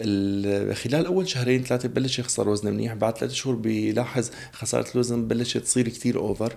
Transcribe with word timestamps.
ال- 0.00 0.76
خلال 0.76 1.06
أول 1.06 1.28
شهرين 1.28 1.64
ثلاثة 1.64 1.88
ببلش 1.88 2.18
يخسر 2.18 2.48
وزن 2.48 2.72
منيح 2.72 2.94
بعد 2.94 3.18
ثلاث 3.18 3.32
شهور 3.32 3.56
بيلاحظ 3.56 4.30
خسارة 4.52 4.86
الوزن 4.94 5.22
ببلش 5.24 5.56
تصير 5.56 5.88
كتير 5.88 6.18
اوفر 6.18 6.52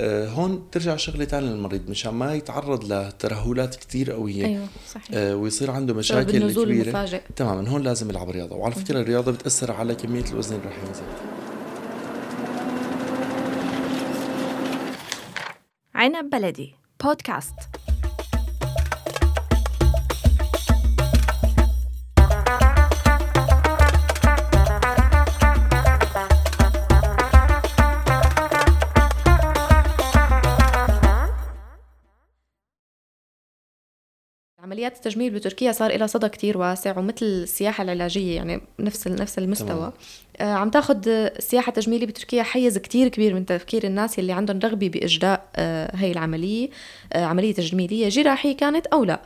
آه، 0.00 0.28
هون 0.28 0.70
ترجع 0.72 0.96
شغلة 0.96 1.24
ثانية 1.24 1.48
للمريض 1.48 1.90
مشان 1.90 2.14
ما 2.14 2.34
يتعرض 2.34 2.92
لترهلات 2.92 3.74
كتير 3.76 4.12
قوية. 4.12 4.46
أيوه 4.46 4.66
صحيح. 4.94 5.06
آه، 5.14 5.36
ويصير 5.36 5.70
عنده 5.70 5.94
مشاكل 5.94 6.52
كبيرة. 6.52 6.62
المفاجئ. 6.62 7.20
تماما 7.36 7.68
هون 7.68 7.82
لازم 7.82 8.10
يلعب 8.10 8.30
رياضة. 8.30 8.56
وعلى 8.56 8.74
فكرة 8.74 9.00
الرياضة 9.00 9.32
بتأثر 9.32 9.72
على 9.72 9.94
كمية 9.94 10.24
الوزن 10.24 10.56
اللي 10.56 10.66
رح 10.68 10.78
ينزل. 10.88 11.02
عنب 15.94 16.30
بلدي 16.30 16.74
بودكاست. 17.04 17.54
عمليات 34.70 34.96
التجميل 34.96 35.30
بتركيا 35.30 35.72
صار 35.72 35.96
لها 35.96 36.06
صدى 36.06 36.28
كتير 36.28 36.58
واسع 36.58 36.98
ومثل 36.98 37.26
السياحة 37.26 37.82
العلاجية 37.82 38.36
يعني 38.36 38.60
نفس 38.78 39.08
نفس 39.08 39.38
المستوى 39.38 39.68
تمام. 39.68 39.92
آه، 40.40 40.52
عم 40.54 40.70
تاخد 40.70 41.08
السياحة 41.08 41.68
التجميلية 41.68 42.06
بتركيا 42.06 42.42
حيز 42.42 42.78
كتير 42.78 43.08
كبير 43.08 43.34
من 43.34 43.46
تفكير 43.46 43.84
الناس 43.84 44.18
اللي 44.18 44.32
عندهم 44.32 44.58
رغبة 44.58 44.88
بإجراء 44.88 45.48
آه، 45.56 45.96
هي 45.96 46.12
العملية 46.12 46.70
آه، 47.12 47.24
عملية 47.24 47.54
تجميلية 47.54 48.08
جراحية 48.08 48.56
كانت 48.56 48.86
أو 48.86 49.04
لا 49.04 49.22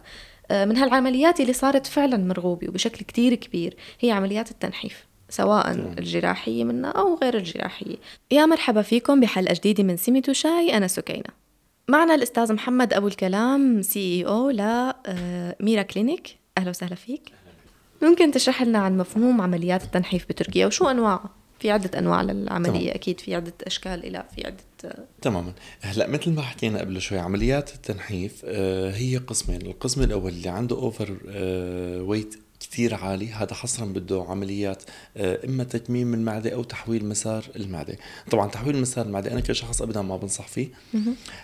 من 0.51 0.77
هالعمليات 0.77 1.41
اللي 1.41 1.53
صارت 1.53 1.87
فعلا 1.87 2.17
مرغوبة 2.17 2.69
وبشكل 2.69 3.05
كتير 3.05 3.35
كبير 3.35 3.77
هي 4.01 4.11
عمليات 4.11 4.51
التنحيف 4.51 5.07
سواء. 5.29 5.71
الجراحية 5.71 6.65
منها 6.65 6.91
أو 6.91 7.19
غير 7.23 7.37
الجراحية 7.37 7.97
يا 8.31 8.47
مرحبا 8.47 8.83
فيكم 8.83 9.21
بحلقة 9.21 9.55
جديدة 9.55 9.85
من 9.85 9.97
سيميتو 9.97 10.33
شاي 10.33 10.77
أنا 10.77 10.87
سكينة 10.87 11.44
معنا 11.89 12.15
الأستاذ 12.15 12.53
محمد 12.53 12.93
أبو 12.93 13.07
الكلام 13.07 13.83
CEO 13.83 14.51
ل 14.51 14.77
Mira 14.77 15.83
Clinic. 15.83 16.37
أهلا 16.59 16.71
وسهلا 16.71 16.95
فيك. 16.95 17.33
ممكن 18.03 18.31
تشرح 18.31 18.63
لنا 18.63 18.79
عن 18.79 18.99
مفهوم 18.99 19.41
عمليات 19.41 19.83
التنحيف 19.85 20.29
بتركيا 20.29 20.67
وشو 20.67 20.91
أنواعها؟ 20.91 21.31
في 21.61 21.71
عدة 21.71 21.99
أنواع 21.99 22.23
للعملية 22.23 22.81
تمام. 22.81 22.95
أكيد 22.95 23.21
في 23.21 23.35
عدة 23.35 23.53
أشكال 23.63 24.05
إلى 24.07 24.25
في 24.35 24.47
عدة 24.47 24.97
تماما. 25.23 25.53
هلأ 25.81 26.09
مثل 26.09 26.31
ما 26.31 26.43
حكينا 26.43 26.81
قبل 26.81 27.01
شوي 27.01 27.19
عمليات 27.19 27.75
التنحيف 27.75 28.43
آه، 28.45 28.91
هي 28.91 29.17
قسمين. 29.17 29.63
القسم 29.63 30.03
الأول 30.03 30.33
اللي 30.33 30.49
عنده 30.49 30.77
overweight 30.77 32.44
كثير 32.71 32.95
عالي. 32.95 33.33
هذا 33.33 33.55
حصرا 33.55 33.87
بده 33.87 34.25
عمليات 34.29 34.83
آه، 35.17 35.47
إما 35.47 35.65
تكميم 35.65 36.15
المعده 36.15 36.51
أو 36.55 36.63
تحويل 36.63 37.05
مسار 37.05 37.45
المعدة. 37.57 37.97
طبعا 38.31 38.49
تحويل 38.51 38.81
مسار 38.81 39.07
المعدة 39.07 39.33
أنا 39.33 39.41
كشخص 39.41 39.83
ابدا 39.83 40.03
ما 40.03 40.17
بنصح 40.17 40.49
فيه. 40.49 40.69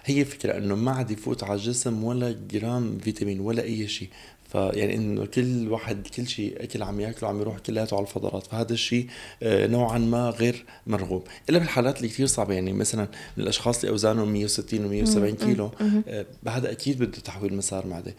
هي 0.04 0.24
فكرة 0.24 0.58
إنه 0.58 0.74
ما 0.74 0.90
عاد 0.90 1.10
يفوت 1.10 1.44
على 1.44 1.54
الجسم 1.54 2.04
ولا 2.04 2.36
جرام 2.50 2.98
فيتامين 2.98 3.40
ولا 3.40 3.62
أي 3.62 3.88
شيء. 3.88 4.08
فيعني 4.52 4.94
انه 4.94 5.26
كل 5.26 5.68
واحد 5.68 6.06
كل 6.16 6.28
شيء 6.28 6.64
أكل 6.64 6.82
عم 6.82 7.00
ياكله 7.00 7.28
عم 7.28 7.40
يروح 7.40 7.58
كلياته 7.58 7.96
على 7.96 8.06
الفضلات 8.06 8.46
فهذا 8.46 8.72
الشيء 8.72 9.06
آه، 9.42 9.66
نوعا 9.66 9.98
ما 9.98 10.30
غير 10.30 10.64
مرغوب. 10.86 11.26
إلا 11.50 11.58
بالحالات 11.58 11.96
اللي 11.96 12.08
كثير 12.08 12.26
صعبة 12.26 12.54
يعني 12.54 12.72
مثلا 12.72 13.08
من 13.36 13.42
الأشخاص 13.42 13.80
اللي 13.80 13.90
أوزانهم 13.90 14.32
160 14.32 15.06
و170 15.06 15.44
كيلو 15.44 15.70
آه، 16.08 16.26
هذا 16.48 16.70
أكيد 16.70 16.98
بده 16.98 17.18
تحويل 17.18 17.54
مسار 17.54 17.86
معدة. 17.86 18.14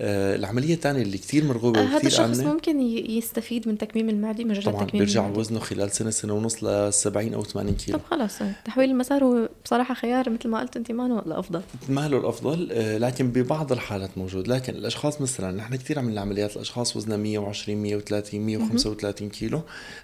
آه، 0.00 0.36
العملية 0.36 0.74
الثانية 0.74 1.02
اللي 1.02 1.18
كثير 1.18 1.44
مرغوبة 1.44 1.80
آه، 1.80 1.84
هذا 1.84 1.96
وكثير 1.96 2.06
الشخص 2.06 2.38
آمنة 2.38 2.52
ممكن 2.52 2.80
يستفيد 3.10 3.68
من 3.68 3.78
تكميم 3.78 4.08
المعدة 4.08 4.44
مجرد 4.44 4.64
طبعا 4.64 4.84
تكميم 4.84 5.04
بيرجع 5.04 5.28
وزنه 5.28 5.58
خلال 5.58 5.90
سنة 5.90 6.10
سنة 6.10 6.32
ونص 6.32 6.64
ل 6.64 6.92
70 6.92 7.34
أو 7.34 7.44
80 7.44 7.74
كيلو. 7.74 7.98
طب 7.98 8.04
خلاص 8.10 8.38
تحويل 8.64 8.90
المسار 8.90 9.24
هو 9.24 9.48
بصراحة 9.64 9.94
خيار 9.94 10.30
مثل 10.30 10.48
ما 10.48 10.60
قلت 10.60 10.76
أنت 10.76 10.92
ما 10.92 11.12
هو 11.12 11.18
الأفضل. 11.18 11.62
ما 11.88 12.08
له 12.08 12.18
الأفضل 12.18 12.68
لكن 13.00 13.28
ببعض 13.28 13.72
الحالات 13.72 14.18
موجود. 14.18 14.48
لكن 14.48 14.74
الأشخاص 14.74 15.20
مثلا 15.20 15.52
نحن 15.56 15.71
كثير 15.76 15.98
عملنا 15.98 16.20
عمليات 16.20 16.56
الأشخاص 16.56 16.96
وزنها 16.96 17.16
120 17.16 17.82
130 17.82 18.40
135 18.40 19.28
كيلو. 19.28 19.62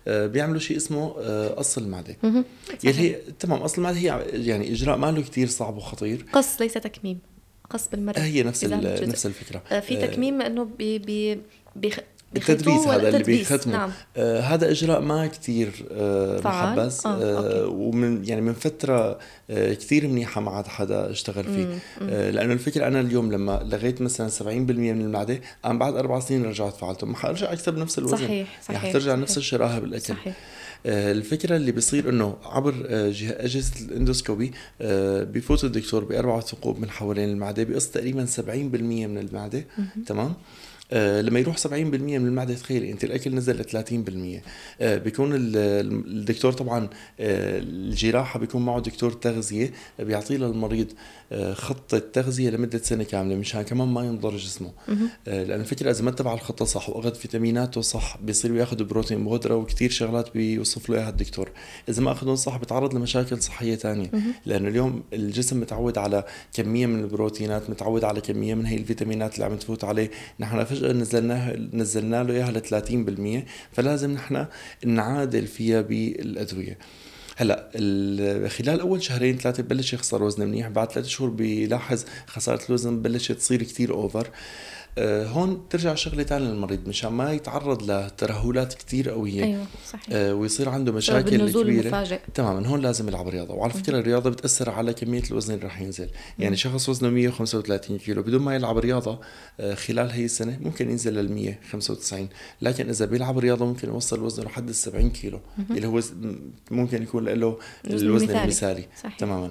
آه، 0.08 0.26
بيعملوا 0.26 0.60
شيء 0.60 0.76
اسمه 0.76 1.14
آه، 1.18 1.48
قص 1.48 1.78
المعدة. 1.78 2.16
مهم. 2.22 2.44
يلي 2.84 2.98
هي 2.98 3.16
تمام 3.38 3.58
قص 3.62 3.76
المعدة 3.78 3.98
هي 3.98 4.26
يعني 4.32 4.72
إجراء 4.72 4.96
ما 4.96 5.10
له 5.10 5.22
كثير 5.22 5.46
صعب 5.46 5.76
وخطير. 5.76 6.26
قص 6.32 6.60
ليس 6.60 6.74
تكميم. 6.74 7.18
قص 7.70 7.88
بالمرة 7.88 8.18
هي 8.18 8.42
نفس. 8.42 8.64
نفس 8.64 9.26
الفكرة. 9.26 9.62
آه، 9.70 9.80
في 9.80 9.96
آه، 9.98 10.06
تكميم 10.06 10.42
إنه 10.42 10.64
بي 10.64 10.98
بي 10.98 11.40
بيخيطوه 12.32 12.94
هذا 12.96 13.08
اللي 13.08 13.22
بيختمه. 13.22 13.72
نعم. 13.72 13.90
آه 14.16 14.40
هذا 14.40 14.70
إجراء 14.70 15.00
ما 15.00 15.26
كثير 15.26 15.86
آه؟ 15.92 16.40
محبس. 16.44 17.06
آه، 17.06 17.10
آه. 17.62 17.66
ومن 17.66 18.24
يعني 18.24 18.40
من 18.40 18.52
فترة 18.52 19.18
آه 19.50 19.74
كثير 19.74 20.06
منيحة 20.08 20.40
ما 20.40 20.50
عاد 20.50 20.66
حدا 20.66 21.10
اشتغل 21.10 21.44
فيه. 21.44 21.64
مم، 21.66 21.72
مم. 22.00 22.08
آه 22.10 22.30
لأنه 22.30 22.52
الفكرة 22.52 22.86
أنا 22.86 23.00
اليوم 23.00 23.32
لما 23.32 23.60
لغيت 23.72 24.02
مثلا 24.02 24.28
70% 24.28 24.42
من 24.92 25.00
المعدة 25.00 25.40
أنا 25.64 25.78
بعد 25.78 25.96
أربع 25.96 26.20
سنين 26.20 26.44
رجعت 26.44 26.76
فعلته. 26.76 27.06
ما 27.06 27.16
حأرجع 27.16 27.52
اكسب 27.52 27.78
نفس 27.78 27.98
الوزن. 27.98 28.16
صحيح 28.16 28.58
صحيح 28.62 28.70
يعني 28.76 28.88
حترجع 28.90 29.06
صحيح. 29.12 29.18
نفس 29.22 29.38
الشراهة 29.38 29.78
بالأكل. 29.78 30.04
صحيح. 30.14 30.36
آه، 30.86 31.12
الفكرة 31.12 31.56
اللي 31.56 31.72
بيصير 31.72 32.08
إنه 32.08 32.36
عبر 32.44 32.74
آه، 32.88 33.10
جه- 33.10 33.44
أجهزة 33.44 33.72
ال 33.80 33.88
endoscopy 33.88 34.52
آه، 34.80 35.22
بيفوت 35.22 35.64
الدكتور 35.64 36.04
بأربع 36.04 36.40
ثقوب 36.40 36.80
من 36.80 36.90
حوالين 36.90 37.28
المعدة 37.28 37.62
بيقص 37.62 37.86
تقريبا 37.86 38.26
70% 38.26 39.06
من 39.06 39.18
المعدة. 39.18 39.64
تمام؟ 40.06 40.34
لما 40.92 41.38
يروح 41.40 41.58
70% 41.58 41.66
من 41.72 42.14
المعدة 42.26 42.54
تخيلي 42.54 42.90
انت 42.92 43.04
الاكل 43.04 43.34
نزل 43.34 43.56
ل 43.60 43.64
30% 43.64 44.42
آه 44.80 44.96
بيكون 44.98 45.34
ال- 45.34 45.56
الدكتور 46.06 46.52
طبعا 46.52 46.88
آه 47.20 47.58
الجراحة 47.58 48.38
بيكون 48.38 48.64
معه 48.64 48.80
دكتور 48.80 49.12
تغذية 49.12 49.72
بيعطي 49.98 50.36
للمريض 50.36 50.92
آه 51.32 51.54
خطة 51.54 51.98
تغذية 51.98 52.50
لمدة 52.50 52.78
سنة 52.78 53.04
كاملة 53.04 53.34
مشان 53.36 53.62
كمان 53.62 53.88
ما 53.88 54.04
ينضر 54.06 54.36
جسمه. 54.36 54.70
آه، 55.28 55.44
لأن 55.44 55.60
الفكرة 55.60 55.90
إذا 55.90 56.02
ما 56.02 56.10
اتبع 56.10 56.34
الخطة 56.34 56.64
صح 56.64 56.90
وأخذ 56.90 57.14
فيتاميناته 57.14 57.80
صح 57.80 58.18
بيصير 58.22 58.52
بياخذ 58.52 58.84
بروتين 58.84 59.24
بودره 59.24 59.54
وكثير 59.56 59.90
شغلات 59.90 60.34
بيوصف 60.34 60.90
له 60.90 60.96
إياها 60.96 61.08
الدكتور. 61.08 61.48
إذا 61.88 62.02
ما 62.02 62.12
اخذهم 62.12 62.36
صح 62.36 62.56
بيتعرض 62.56 62.94
لمشاكل 62.94 63.42
صحية 63.42 63.74
تانية. 63.74 64.10
مهم. 64.12 64.32
لأنه 64.46 64.68
اليوم 64.68 65.02
الجسم 65.12 65.60
متعود 65.60 65.98
على 65.98 66.24
كمية 66.54 66.86
من 66.86 67.00
البروتينات 67.00 67.70
متعود 67.70 68.04
على 68.04 68.20
كمية 68.20 68.54
من 68.54 68.66
هي 68.66 68.76
الفيتامينات 68.76 69.34
اللي 69.34 69.44
عم 69.46 69.56
تفوت 69.56 69.84
عليه. 69.84 70.10
نحن 70.40 70.58
فجاه 70.78 70.92
نزلناها 70.92 71.56
نزلنا 71.72 72.22
له 72.22 72.34
إياها 72.34 72.50
ل 72.50 72.60
30% 73.44 73.46
فلازم 73.76 74.10
نحن 74.10 74.46
نعادل 74.86 75.46
فيها 75.46 75.80
بالأدوية. 75.80 76.78
هلأ 77.36 77.70
ال- 77.74 78.50
خلال 78.50 78.80
أول 78.80 79.02
شهرين 79.02 79.38
ثلاثة 79.38 79.62
ببلش 79.62 79.92
يخسر 79.92 80.22
وزن 80.22 80.46
منيح 80.46 80.68
بعد 80.68 80.92
ثلاث 80.92 81.06
شهور 81.06 81.30
بيلاحظ 81.30 82.04
خسارة 82.26 82.60
الوزن 82.68 82.98
ببلش 82.98 83.32
تصير 83.32 83.62
كتير 83.62 83.92
اوفر 83.94 84.28
هون 85.26 85.68
ترجع 85.70 85.94
شغلة 85.94 86.22
ثانية 86.22 86.46
للمريض 86.48 86.88
مشان 86.88 87.12
ما 87.12 87.32
يتعرض 87.32 87.90
لترهلات 87.90 88.74
كتير 88.74 89.10
قوية. 89.10 89.44
أيوه 89.44 89.66
صحيح. 89.92 90.04
آه، 90.12 90.34
ويصير 90.34 90.68
عنده 90.68 90.92
مشاكل 90.92 91.50
كبيرة. 91.50 91.80
المفاجئ. 91.80 92.20
تماما 92.34 92.66
هون 92.66 92.80
لازم 92.80 93.08
يلعب 93.08 93.28
رياضة. 93.28 93.54
وعلى 93.54 93.72
فكرة 93.72 93.98
الرياضة 93.98 94.30
بتأثر 94.30 94.70
على 94.70 94.94
كمية 94.94 95.22
الوزن 95.30 95.54
اللي 95.54 95.66
رح 95.66 95.80
ينزل. 95.80 96.08
يعني 96.38 96.56
شخص 96.56 96.88
وزنه 96.88 97.10
135 97.10 97.98
كيلو 97.98 98.22
بدون 98.22 98.42
ما 98.42 98.54
يلعب 98.54 98.78
رياضة 98.78 99.20
آه، 99.60 99.74
خلال 99.74 100.10
هي 100.10 100.24
السنة 100.24 100.58
ممكن 100.60 100.90
ينزل 100.90 101.14
لل 101.14 101.32
195 101.32 102.28
لكن 102.62 102.88
إذا 102.88 103.04
بيلعب 103.04 103.38
رياضة 103.38 103.66
ممكن 103.66 103.88
يوصل 103.88 104.22
وزنه 104.22 104.46
لحد 104.46 104.68
ال 104.68 104.74
70 104.74 105.10
كيلو 105.10 105.40
اللي 105.70 105.86
هو 105.86 106.00
ممكن 106.70 107.02
يكون 107.02 107.24
له 107.24 107.58
الوزن 107.86 108.06
المثالي. 108.06 108.42
المثالي. 108.42 108.86
صحيح. 109.02 109.16
تماما. 109.18 109.50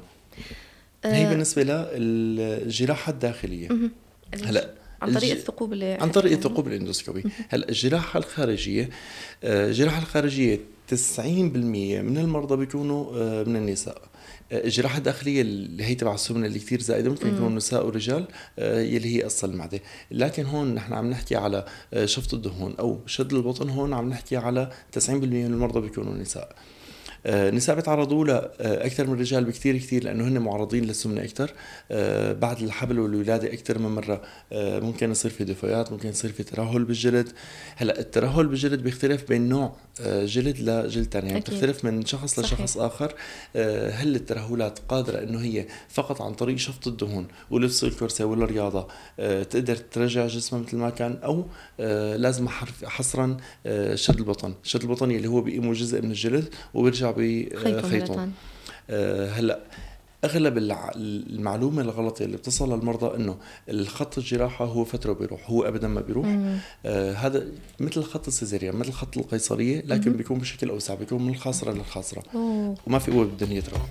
آه، 1.05 1.13
هي 1.13 1.29
بالنسبة 1.29 1.63
للجراحه 1.63 3.11
الداخلية. 3.11 3.69
هلا 4.45 4.86
عن 5.01 5.13
طريق 5.13 5.31
الثقوب 5.31 5.73
اللي 5.73 5.93
عن 5.93 6.11
طريق. 6.11 6.31
الثقوب 6.31 6.67
الاندوسكوبي. 6.67 7.23
هلا 7.49 7.69
الجراحة 7.69 8.19
الخارجية 8.19 8.89
آه، 9.43 9.67
الجراحة 9.67 10.01
الخارجية 10.01 10.59
90% 10.87 12.01
من 12.01 12.17
المرضى 12.17 12.55
بيكونوا 12.55 13.11
آه، 13.15 13.43
من 13.43 13.55
النساء. 13.55 14.01
آه، 14.51 14.63
الجراحة 14.63 14.97
الداخلية 14.97 15.41
اللي 15.41 15.83
هي 15.83 15.95
تبع 15.95 16.13
السمنة 16.13 16.47
اللي 16.47 16.59
كثير 16.59 16.81
زائدة 16.81 17.09
ممكن 17.09 17.27
يكونوا 17.27 17.49
نساء 17.49 17.85
ورجال 17.85 18.27
يلي 18.57 19.15
هي 19.15 19.23
قص 19.23 19.43
المعده 19.43 19.79
لكن 20.11 20.45
هون 20.45 20.75
نحن 20.75 20.93
عم 20.93 21.09
نحكي 21.09 21.35
على 21.35 21.65
شفط 22.05 22.33
الدهون 22.33 22.75
أو 22.79 22.99
شد 23.05 23.33
البطن 23.33 23.69
هون 23.69 23.93
عم 23.93 24.09
نحكي 24.09 24.37
على 24.37 24.71
90% 24.91 25.09
من 25.09 25.45
المرضى 25.45 25.81
بيكونوا 25.81 26.13
نساء. 26.13 26.55
النساء 27.25 27.75
بيتعرضوا 27.75 28.25
له 28.25 28.49
أكثر 28.59 29.07
من 29.07 29.13
الرجال 29.13 29.45
بكثير 29.45 29.77
كثير 29.77 30.03
لأنه 30.03 30.27
هن 30.27 30.39
معرضين 30.39 30.85
للسمنة 30.85 31.23
أكثر. 31.23 31.53
بعد 32.33 32.61
الحبل 32.61 32.99
والولادة 32.99 33.53
أكثر 33.53 33.79
من 33.79 33.95
مرة 33.95 34.21
ممكن 34.53 35.11
يصير 35.11 35.31
في 35.31 35.43
دفايات 35.43 35.91
ممكن 35.91 36.09
يصير 36.09 36.31
في 36.31 36.43
ترهل 36.43 36.83
بالجلد. 36.83 37.29
هلأ 37.75 37.99
الترهل 37.99 38.47
بالجلد 38.47 38.83
بيختلف 38.83 39.29
بين 39.29 39.49
نوع 39.49 39.75
جلد 40.05 40.59
لجلد 40.59 41.07
ثاني 41.13 41.27
يعني 41.27 41.39
بتختلف 41.39 41.85
من 41.85 42.05
شخص 42.05 42.39
لشخص 42.39 42.73
صحيح. 42.73 42.85
اخر 42.85 43.13
هل 43.91 44.15
الترهلات 44.15 44.79
قادرة 44.89 45.23
إنه 45.23 45.39
هي 45.39 45.65
فقط 45.89 46.21
عن 46.21 46.33
طريق 46.33 46.57
شفط 46.57 46.87
الدهون 46.87 47.27
ولبس 47.51 47.83
الكرسي 47.83 48.23
والرياضه 48.23 48.87
تقدر 49.17 49.75
ترجع 49.75 50.27
جسمها 50.27 50.61
مثل 50.61 50.77
ما 50.77 50.89
كان 50.89 51.19
أو 51.23 51.45
لازم 52.15 52.47
حصرا 52.83 53.37
شد 53.93 54.17
البطن. 54.17 54.53
شد 54.63 54.81
البطن 54.81 55.11
اللي 55.11 55.27
هو 55.27 55.41
بيقيموا 55.41 55.73
جزء 55.73 56.01
من 56.01 56.11
الجلد 56.11 56.49
بخيطهم 57.11 58.31
آه 58.89 59.29
هلا 59.29 59.59
أغلب 60.25 60.57
المعلومة 60.95 61.81
الغلط 61.81 62.21
اللي 62.21 62.37
بتصل 62.37 62.73
للمرضى 62.73 63.15
إنه 63.15 63.37
الخط 63.69 64.17
الجراحة 64.17 64.65
هو 64.65 64.85
فترة 64.85 65.13
بيروح 65.13 65.49
هو 65.49 65.63
ابدا 65.63 65.87
ما 65.87 66.01
بيروح. 66.01 66.27
آه 66.85 67.13
هذا 67.13 67.47
مثل 67.79 68.03
خط 68.03 68.27
السيزيريان 68.27 68.75
مثل 68.75 68.91
خط 68.91 69.17
القيصرية 69.17 69.81
لكن 69.85 70.11
مم. 70.11 70.17
بيكون 70.17 70.39
بشكل 70.39 70.69
أوسع 70.69 70.93
بيكون 70.93 71.21
من 71.23 71.29
الخاصرة 71.29 71.71
للخاصرة. 71.71 72.23
وما 72.87 72.99
في 72.99 73.11
قوه 73.11 73.25
بالدنيا 73.25 73.61
تروح 73.61 73.81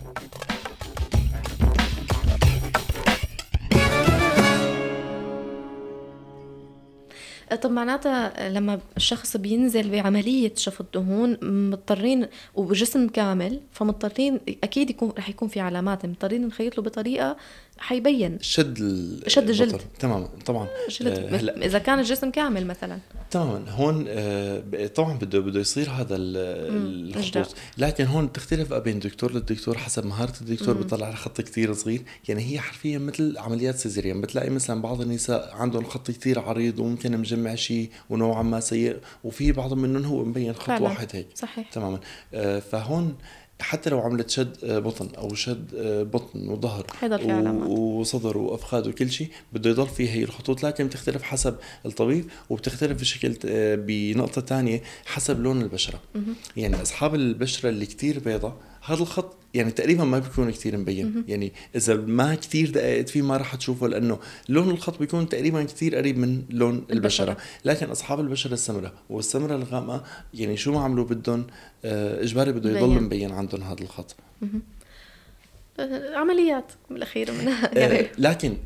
طب 7.54 7.70
معناتها 7.70 8.48
لما 8.48 8.80
الشخص 8.96 9.36
بينزل 9.36 9.90
بعملية 9.90 10.52
شفط 10.56 10.86
دهون 10.94 11.38
مضطرين 11.42 12.26
وبجسم 12.54 13.08
كامل 13.08 13.60
فمضطرين 13.72 14.40
أكيد 14.64 14.90
يكون 14.90 15.12
رح 15.18 15.28
يكون 15.28 15.48
في 15.48 15.60
علامات 15.60 16.06
مضطرين 16.06 16.46
نخيط 16.46 16.78
له 16.78 16.82
بطريقة 16.82 17.36
حيبين. 17.78 18.38
شد 18.40 18.78
شد 19.26 19.48
الجلد. 19.48 19.80
تماما 19.98 20.28
طبعا. 20.46 20.68
آه 21.06 21.28
هلا 21.28 21.66
إذا 21.66 21.78
كان 21.78 21.98
الجسم 21.98 22.30
كامل 22.30 22.66
مثلا. 22.66 22.98
تماما. 23.30 23.70
هون 23.70 24.04
آه 24.08 24.86
طبعا 24.86 25.18
بده 25.18 25.40
بده 25.40 25.60
يصير 25.60 25.90
هذا 25.90 26.16
الخطوط 26.16 27.54
لكن 27.78 28.04
هون 28.04 28.26
بتختلف 28.26 28.74
بين 28.74 28.98
دكتور 28.98 29.32
للدكتور 29.32 29.78
حسب 29.78 30.06
مهارة 30.06 30.34
الدكتور. 30.40 30.74
بيطلع 30.74 31.06
على 31.06 31.16
خط 31.16 31.40
كثير 31.40 31.72
صغير. 31.72 32.02
يعني 32.28 32.52
هي 32.52 32.60
حرفيا 32.60 32.98
مثل 32.98 33.38
عمليات 33.38 33.78
سيزيريان. 33.78 34.20
بتلاقي 34.20 34.50
مثلا 34.50 34.82
بعض 34.82 35.00
النساء 35.00 35.50
عندهم 35.54 35.84
خط 35.84 36.10
كثير 36.10 36.40
عريض 36.40 36.78
وممكن 36.78 37.18
مجمع 37.18 37.54
شيء 37.54 37.90
ونوعا 38.10 38.42
ما 38.42 38.60
سيء. 38.60 38.96
وفي 39.24 39.52
بعض 39.52 39.74
منهم 39.74 40.04
هو 40.04 40.24
مبين 40.24 40.52
خط 40.52 40.66
فعلا. 40.66 40.84
واحد 40.84 41.08
هيك. 41.12 41.26
صحيح. 41.34 41.70
تماما. 41.70 42.00
آه 42.34 42.58
فهون 42.58 43.14
حتى 43.60 43.90
لو 43.90 44.00
عملت 44.00 44.30
شد 44.30 44.56
آه، 44.64 44.78
بطن 44.78 45.08
أو 45.18 45.34
شد 45.34 45.74
آه، 45.76 46.02
بطن 46.02 46.48
وظهر 46.48 46.86
وصدر 47.68 48.38
وافخاذ 48.38 48.88
وكل 48.88 49.10
شيء 49.10 49.28
بده 49.52 49.70
يضل 49.70 49.86
فيه 49.88 50.10
هي 50.10 50.22
الخطوط 50.22 50.62
لكن 50.62 50.86
بتختلف 50.86 51.22
حسب 51.22 51.56
الطبيب 51.86 52.24
وبتختلف 52.50 53.00
بشكل 53.00 53.36
آه، 53.46 53.74
بنقطة 53.74 54.40
ثانية 54.40 54.82
حسب 55.04 55.40
لون 55.42 55.62
البشرة. 55.62 56.00
يعني 56.56 56.82
أصحاب 56.82 57.14
البشرة 57.14 57.68
اللي 57.68 57.86
كتير 57.86 58.18
بيضة 58.18 58.54
هذا 58.86 59.02
الخط 59.02 59.36
يعني 59.54 59.70
تقريبا 59.70 60.04
ما 60.04 60.18
بيكون 60.18 60.50
كثير 60.50 60.76
مبين. 60.76 61.24
يعني 61.28 61.52
إذا 61.74 61.94
ما 61.94 62.34
كثير 62.34 62.70
دققت 62.70 63.08
فيه 63.08 63.22
ما 63.22 63.36
راح 63.36 63.54
تشوفه 63.54 63.88
لأنه 63.88 64.18
لون 64.48 64.70
الخط 64.70 64.98
بيكون 64.98 65.28
تقريبا 65.28 65.62
كثير 65.62 65.96
قريب 65.96 66.18
من 66.18 66.42
لون 66.50 66.74
البشرة, 66.90 66.92
البشرة. 67.30 67.36
لكن 67.64 67.86
أصحاب 67.86 68.20
البشرة 68.20 68.52
السمراء 68.54 68.92
والسمراء 69.10 69.58
الغامقة 69.58 70.04
يعني 70.34 70.56
شو 70.56 70.72
ما 70.72 70.80
عملوا 70.80 71.04
بدهم 71.04 71.46
آه، 71.84 72.22
إجباري 72.22 72.52
بده 72.52 72.78
يضل 72.78 73.02
مبين. 73.02 73.32
عندهم 73.32 73.62
هذا 73.62 73.82
الخط. 73.82 74.16
آه، 75.78 76.16
عمليات 76.16 76.72
بالأخير 76.90 77.32
منها 77.32 77.76
آه، 77.76 77.78
يعني. 77.80 78.08
لكن 78.18 78.56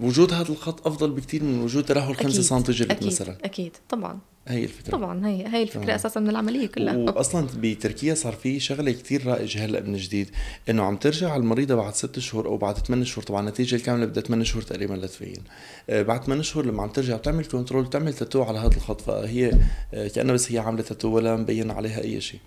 وجود 0.00 0.32
هذا 0.32 0.48
الخط 0.48 0.86
أفضل 0.86 1.10
بكثير 1.10 1.42
من 1.42 1.60
وجود 1.60 1.84
ترهل 1.84 2.16
5 2.16 2.42
سم 2.42 2.58
جلد 2.58 2.90
أكيد 2.90 3.06
مثلا. 3.06 3.36
أكيد 3.44 3.72
طبعا. 3.88 4.18
هي 4.48 4.64
الفكرة. 4.64 4.90
طبعا 4.92 5.26
هي 5.26 5.46
هي 5.46 5.62
الفكرة 5.62 5.82
طبعا. 5.82 5.94
أساسا 5.94 6.20
من 6.20 6.28
العملية 6.30 6.66
كلها. 6.66 6.96
واصلا 6.96 7.46
بتركيا 7.56 8.14
صار 8.14 8.32
في 8.32 8.60
شغلة 8.60 8.92
كثير 8.92 9.26
رائجة 9.26 9.64
هلأ 9.64 9.80
من 9.80 9.96
جديد 9.96 10.30
إنه 10.70 10.82
عم 10.82 10.96
ترجع 10.96 11.36
المريضة 11.36 11.74
بعد 11.74 11.94
ست 11.94 12.18
شهور 12.18 12.46
أو 12.46 12.56
بعد 12.56 12.78
ثمان 12.78 13.04
شهور 13.04 13.24
طبعا 13.24 13.40
النتيجه 13.40 13.76
الكاملة 13.76 14.06
بدها 14.06 14.22
ثمان 14.22 14.44
شهور 14.44 14.62
تقريبا 14.62 14.94
لتبين 14.94 15.42
آه 15.90 16.02
بعد 16.02 16.24
ثمان 16.24 16.42
شهور 16.42 16.66
لما 16.66 16.82
عم 16.82 16.88
ترجع 16.88 17.16
بتعمل 17.16 17.44
كنترول 17.44 17.84
بتعمل 17.84 18.14
تاتو 18.14 18.42
على 18.42 18.58
هذا 18.58 18.76
الخط 18.76 19.00
فهي 19.00 19.52
آه 19.94 20.08
كانها 20.08 20.34
بس 20.34 20.52
هي 20.52 20.58
عاملة 20.58 20.82
تاتو 20.82 21.08
ولا 21.08 21.36
مبين 21.36 21.70
عليها 21.70 22.00
أي 22.02 22.20
شيء. 22.20 22.40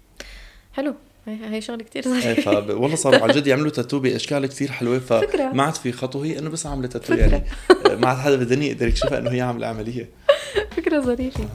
حلو. 0.73 0.95
هي 1.27 1.61
شغلة 1.61 1.83
كثير 1.83 2.03
ظريفه 2.03 2.61
ف... 2.61 2.69
والله 2.69 2.95
صاروا 2.95 3.19
عن 3.19 3.29
جد 3.31 3.47
يعملوا 3.47 3.71
تاتو 3.71 3.99
بأشكال 3.99 4.45
كثير 4.45 4.71
حلوة 4.71 4.99
فما 4.99 5.63
عاد 5.63 5.75
في 5.75 5.91
خطوة 5.91 6.25
هي 6.25 6.39
إنه 6.39 6.49
بس 6.49 6.65
عامله 6.65 6.87
تاتو 6.87 7.13
يعني. 7.13 7.43
ما 7.85 8.07
عاد 8.07 8.17
حدا 8.17 8.35
بالدنيا 8.35 8.67
يقدر 8.67 8.87
يكشفها 8.87 9.17
إنه 9.17 9.31
هي 9.31 9.41
عاملة 9.41 9.67
عملية. 9.67 10.09
فكرة 10.77 10.99
ظريفة. 10.99 11.47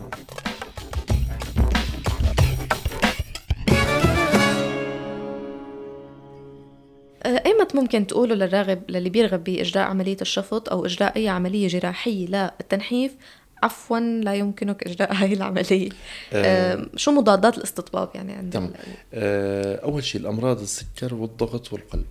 آه، 7.22 7.42
أيمت 7.46 7.74
ممكن 7.74 8.06
تقولوا 8.06 8.36
للراغب 8.36 8.82
للي 8.88 9.10
بيرغب 9.10 9.44
بإجراء 9.44 9.84
عملية 9.84 10.16
الشفط 10.22 10.68
أو 10.68 10.86
إجراء 10.86 11.16
أي 11.16 11.28
عملية 11.28 11.68
جراحية 11.68 12.26
للتنحيف 12.26 13.12
عفوا 13.62 13.98
لا 13.98 14.34
يمكنك 14.34 14.82
إجراء 14.82 15.14
هاي 15.14 15.32
العملية. 15.32 15.88
أه 16.32 16.86
شو 16.96 17.10
مضادات 17.10 17.58
الاستطباب 17.58 18.08
يعني 18.14 18.32
عند 18.32 18.52
تمام. 18.52 18.70
أه 19.14 19.76
أول 19.76 20.04
شيء 20.04 20.20
الأمراض 20.20 20.60
السكر 20.60 21.14
والضغط 21.14 21.72
والقلب. 21.72 22.04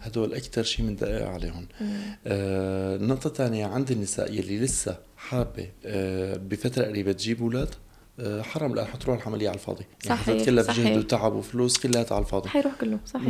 هدول 0.00 0.34
أكثر 0.34 0.62
شيء 0.62 0.86
بندقق 0.86 1.28
عليهم. 1.28 1.66
أه 2.26 2.96
النقطه 2.96 3.28
الثانية 3.28 3.66
عند 3.66 3.90
النساء 3.90 4.32
يلي 4.32 4.58
لسه 4.58 4.96
حابة 5.16 5.68
أه 5.84 6.36
بفترة 6.36 6.84
قريبة 6.84 7.12
تجيب 7.12 7.42
أولاد 7.42 7.68
آه، 8.20 8.42
حرام 8.42 8.74
لا 8.74 8.84
حتروح 8.84 9.22
العملية 9.22 9.48
على 9.48 9.54
الفاضي. 9.54 9.84
يعني 10.04 10.20
صحيح 10.20 10.44
كلها 10.44 10.64
في 10.64 10.84
جهد 10.84 10.96
وتعب 10.96 11.32
وفلوس 11.34 11.78
كلها 11.78 12.06
على 12.10 12.20
الفاضي. 12.24 12.48
حيروح 12.48 12.74
كله 12.80 12.98
صحيح. 13.06 13.28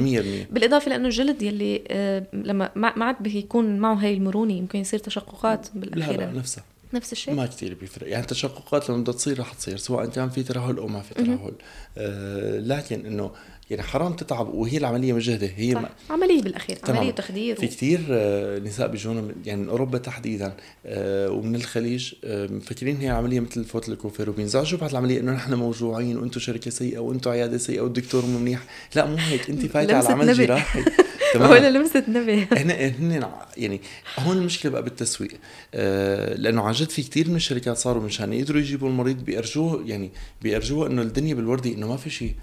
100% 0.48 0.52
بالإضافة 0.52 0.88
لأنه 0.88 1.06
الجلد 1.08 1.42
يلي 1.42 1.84
آه، 1.88 2.26
لما 2.32 2.70
ما 2.76 3.04
عاد 3.04 3.16
بيكون 3.20 3.78
معه 3.78 3.94
هاي 3.94 4.14
المرونة 4.14 4.52
يمكن 4.52 4.78
يصير 4.78 4.98
تشققات 4.98 5.68
بالاخير 5.74 6.20
لا 6.20 6.24
لا 6.24 6.38
نفسها. 6.38 6.64
نفس 6.92 7.12
الشيء؟ 7.12 7.34
ما 7.34 7.46
كثير 7.46 7.74
بيفرق. 7.74 8.08
يعني 8.08 8.22
التشققات 8.22 8.90
لما 8.90 8.98
بدها 8.98 9.14
تصير 9.14 9.40
رح 9.40 9.52
تصير 9.52 9.76
سواء 9.76 10.06
كان 10.06 10.30
في 10.30 10.42
ترهل 10.42 10.78
أو 10.78 10.86
ما 10.88 11.00
في 11.00 11.14
ترهل. 11.14 11.52
آه 11.98 12.58
لكن 12.58 13.06
إنه 13.06 13.30
يعني 13.70 13.82
حرام 13.82 14.12
تتعب 14.12 14.54
وهي 14.54 14.76
العملية 14.76 15.12
مجهده 15.12 15.50
هي 15.56 15.74
صح. 15.74 15.90
عملية 16.10 16.42
بالأخير 16.42 16.76
تمام. 16.76 16.98
عمليه 16.98 17.12
تخدير. 17.12 17.56
في 17.56 17.66
كثير 17.66 18.00
آه، 18.10 18.58
نساء 18.58 18.88
بيجونا 18.88 19.34
يعني 19.46 19.60
من 19.62 19.68
أوروبا 19.68 19.98
تحديدا 19.98 20.56
آه، 20.86 21.30
ومن 21.30 21.54
الخليج 21.54 22.14
آه، 22.24 22.46
مفكرين 22.46 22.96
هي 22.96 23.08
عملية 23.08 23.40
مثل 23.40 23.64
فوت 23.64 23.88
الكوفير 23.88 24.30
وبينزعجوا 24.30 24.78
بعد 24.78 24.90
العملية 24.90 25.20
إنه 25.20 25.32
نحن 25.32 25.54
موجوعين 25.54 26.18
وأنتم 26.18 26.40
شركة 26.40 26.70
سيئة 26.70 26.98
وأنتم 26.98 27.30
عيادة 27.30 27.58
سيئة 27.58 27.80
والدكتور 27.80 28.26
مو 28.26 28.38
منيح. 28.38 28.60
لا 28.94 29.06
مو 29.06 29.16
هيك. 29.16 29.50
انت 29.50 29.66
فايتة 29.66 29.96
على 29.96 30.06
العمل 30.06 30.30
الجراحي 30.30 30.84
تمام. 31.34 31.50
ولا 31.50 31.70
لمسه 31.70 32.04
نبي. 32.08 32.46
هن 32.52 32.70
هن 32.70 33.30
يعني 33.56 33.80
هون 34.18 34.36
المشكلة 34.36 34.72
بقى 34.72 34.82
بالتسويق. 34.82 35.30
آه 35.74 36.34
لأنه 36.34 36.62
عن 36.62 36.72
جد 36.72 36.90
في 36.90 37.02
كثير 37.02 37.28
من 37.30 37.36
الشركات 37.36 37.76
صاروا 37.76 38.02
مشان 38.02 38.32
يقدروا 38.32 38.60
يجيبوا 38.60 38.88
المريض 38.88 39.16
بيرجوه 39.24 39.82
يعني 39.86 40.10
بيرجوه 40.42 40.86
إنه 40.86 41.02
الدنيا 41.02 41.34
بالوردي 41.34 41.74
إنه 41.74 41.88
ما 41.88 41.96
في 41.96 42.10
شيء 42.10 42.34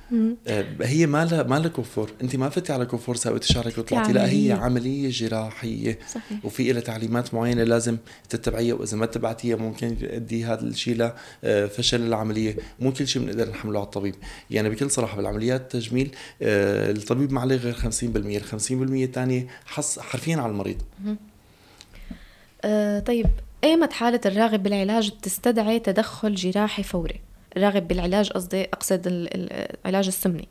آه 0.47 0.66
هي 0.81 1.06
ما 1.06 1.25
لها 1.25 1.44
ما 1.44 1.59
لها 1.59 1.68
coiffeur 1.68 2.09
انت 2.21 2.35
ما 2.35 2.49
فتي 2.49 2.73
على 2.73 2.85
coiffeur 2.85 3.16
سويتي 3.16 3.54
شعرك 3.54 3.78
وطلعتي. 3.78 4.13
لا 4.13 4.30
هي 4.30 4.52
عملية 4.52 5.09
جراحية. 5.09 5.99
صحيح. 6.13 6.45
وفي 6.45 6.71
لها 6.71 6.81
تعليمات 6.81 7.33
معينة 7.33 7.63
لازم 7.63 7.97
تتبعيها 8.30 8.75
وإذا 8.75 8.97
ما 8.97 9.06
تبعتيها 9.06 9.56
ممكن 9.56 9.97
يؤدي 10.02 10.45
هذا 10.45 10.61
الشيء 10.63 11.11
لفشل 11.44 12.02
آه، 12.02 12.07
العملية. 12.07 12.56
مو 12.80 12.94
كل 12.94 13.07
شيء 13.07 13.21
بنقدر 13.21 13.49
نحمله 13.49 13.80
على 13.80 13.85
الطبيب. 13.85 14.16
يعني 14.52 14.69
بكل 14.69 14.92
صراحة 14.92 15.18
بالعمليات 15.18 15.61
التجميل 15.61 16.16
آه 16.42 16.92
الطبيب 16.92 17.31
ما 17.33 17.42
عليه 17.42 17.56
غير 17.56 17.73
50% 17.73 17.83
ال 18.04 18.44
50% 18.44 18.72
الثانية 18.81 19.47
حص 19.65 19.99
حرفيا 19.99 20.37
على 20.37 20.51
المريض. 20.51 20.81
آه 22.65 22.99
طيب 22.99 23.27
ايمت 23.63 23.94
حالة 23.94 24.21
الراغب 24.25 24.63
بالعلاج 24.63 25.11
بتستدعي 25.11 25.80
تدخل 25.80 26.35
جراحي 26.35 26.83
فوري؟ 26.83 27.21
الراغب 27.57 27.87
بالعلاج 27.87 28.30
قصدي 28.31 28.63
أقصد 28.63 29.01
العلاج 29.06 30.07
السمني. 30.07 30.47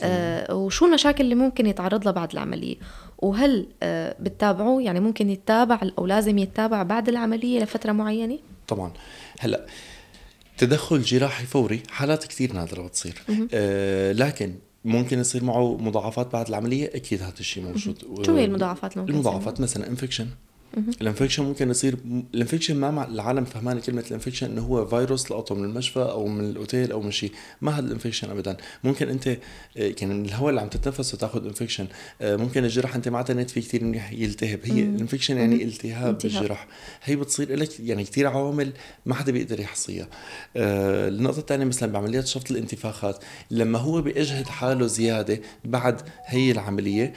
آه 0.00 0.54
وشو 0.54 0.86
المشاكل 0.86 1.24
اللي 1.24 1.34
ممكن 1.34 1.66
يتعرض 1.66 2.04
لها 2.04 2.12
بعد 2.12 2.32
العملية؟ 2.32 2.76
وهل 3.18 3.66
آه 3.82 4.16
بتتابعوه؟ 4.20 4.82
يعني 4.82 5.00
ممكن 5.00 5.30
يتابع 5.30 5.80
أو 5.98 6.06
لازم 6.06 6.38
يتابع 6.38 6.82
بعد 6.82 7.08
العملية 7.08 7.60
لفترة 7.60 7.92
معينة؟ 7.92 8.38
طبعا. 8.68 8.92
هلأ 9.40 9.66
تدخل 10.58 11.02
جراحي 11.02 11.46
فوري 11.46 11.82
حالات 11.90 12.24
كثير 12.24 12.52
نادرة 12.52 12.82
بتصير. 12.82 13.22
آه 13.54 14.12
لكن 14.12 14.54
ممكن 14.84 15.18
يصير 15.18 15.44
معه 15.44 15.76
مضاعفات 15.76 16.32
بعد 16.32 16.48
العملية 16.48 16.90
أكيد 16.94 17.22
هذا 17.22 17.40
الشيء 17.40 17.64
موجود 17.64 18.24
شو 18.26 18.36
هي 18.36 18.44
المضاعفات 18.44 18.96
المضاعفات 18.96 19.60
مثلا 19.60 19.88
infection 19.88 20.28
ال 20.76 20.83
infection 20.83 21.42
ممكن 21.44 21.70
يصير 21.70 21.96
ال 22.34 22.38
infection 22.38 22.76
ما 22.76 22.90
مع 22.90 23.04
العالم 23.04 23.44
فهمان 23.44 23.80
كلمة 23.80 24.04
ال 24.06 24.10
infection 24.10 24.50
إنه 24.50 24.62
هو 24.62 24.86
فيروس 24.86 25.30
لقطه 25.30 25.54
من 25.54 25.64
المشفى 25.64 26.00
أو 26.00 26.26
من 26.26 26.44
الأوتيل 26.44 26.92
أو 26.92 27.02
من 27.02 27.10
شيء. 27.10 27.32
ما 27.60 27.72
هذا 27.72 27.86
ال 27.86 27.90
infection 27.90 28.30
ابدا. 28.30 28.56
ممكن 28.84 29.08
أنت 29.08 29.28
آه، 29.28 29.38
يعني 29.76 30.14
من 30.14 30.24
الهواء 30.24 30.50
اللي 30.50 30.60
عم 30.60 30.68
تتنفسه 30.68 31.18
تاخذ 31.18 31.46
infection 31.46 31.86
آه، 32.20 32.36
ممكن 32.36 32.64
الجرح 32.64 32.94
أنت 32.94 33.08
ما 33.08 33.16
اعتنيت 33.16 33.50
فيه 33.50 33.60
كثير 33.60 33.84
منيح 33.84 34.12
يلتهب. 34.12 34.60
هي 34.64 34.82
ال 34.82 34.87
infection 34.87 35.36
يعني 35.36 35.64
التهاب 35.64 36.18
بالجرح. 36.18 36.66
هي 37.02 37.16
بتصير 37.16 37.56
لك 37.56 37.80
يعني 37.80 38.04
كثير 38.04 38.26
عوامل 38.26 38.72
ما 39.06 39.14
حدا 39.14 39.32
بيقدر 39.32 39.60
يحصيها. 39.60 40.08
آه، 40.56 41.08
النقطة 41.08 41.38
الثانية 41.38 41.64
مثلا 41.64 41.92
بعمليات 41.92 42.26
شفط 42.26 42.50
الانتفاخات. 42.50 43.24
لما 43.50 43.78
هو 43.78 44.02
بيجهد 44.02 44.46
حاله 44.46 44.86
زيادة 44.86 45.40
بعد 45.64 46.00
هي 46.26 46.50
العملية 46.50 47.12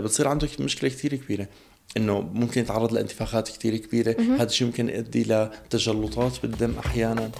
بتصير 0.00 0.28
عنده 0.28 0.48
مشكلة 0.60 0.90
كثير 0.90 1.14
كبيرة. 1.14 1.48
إنه 1.96 2.20
ممكن 2.20 2.60
يتعرض 2.60 2.92
لانتفاخات 2.92 3.48
كثير 3.48 3.76
كبيرة. 3.76 4.16
هذا 4.20 4.42
الشيء 4.42 4.66
ممكن 4.66 4.88
يؤدي 4.88 5.22
لتجلطات 5.22 6.32
بالدم 6.42 6.74
أحيانا. 6.78 7.30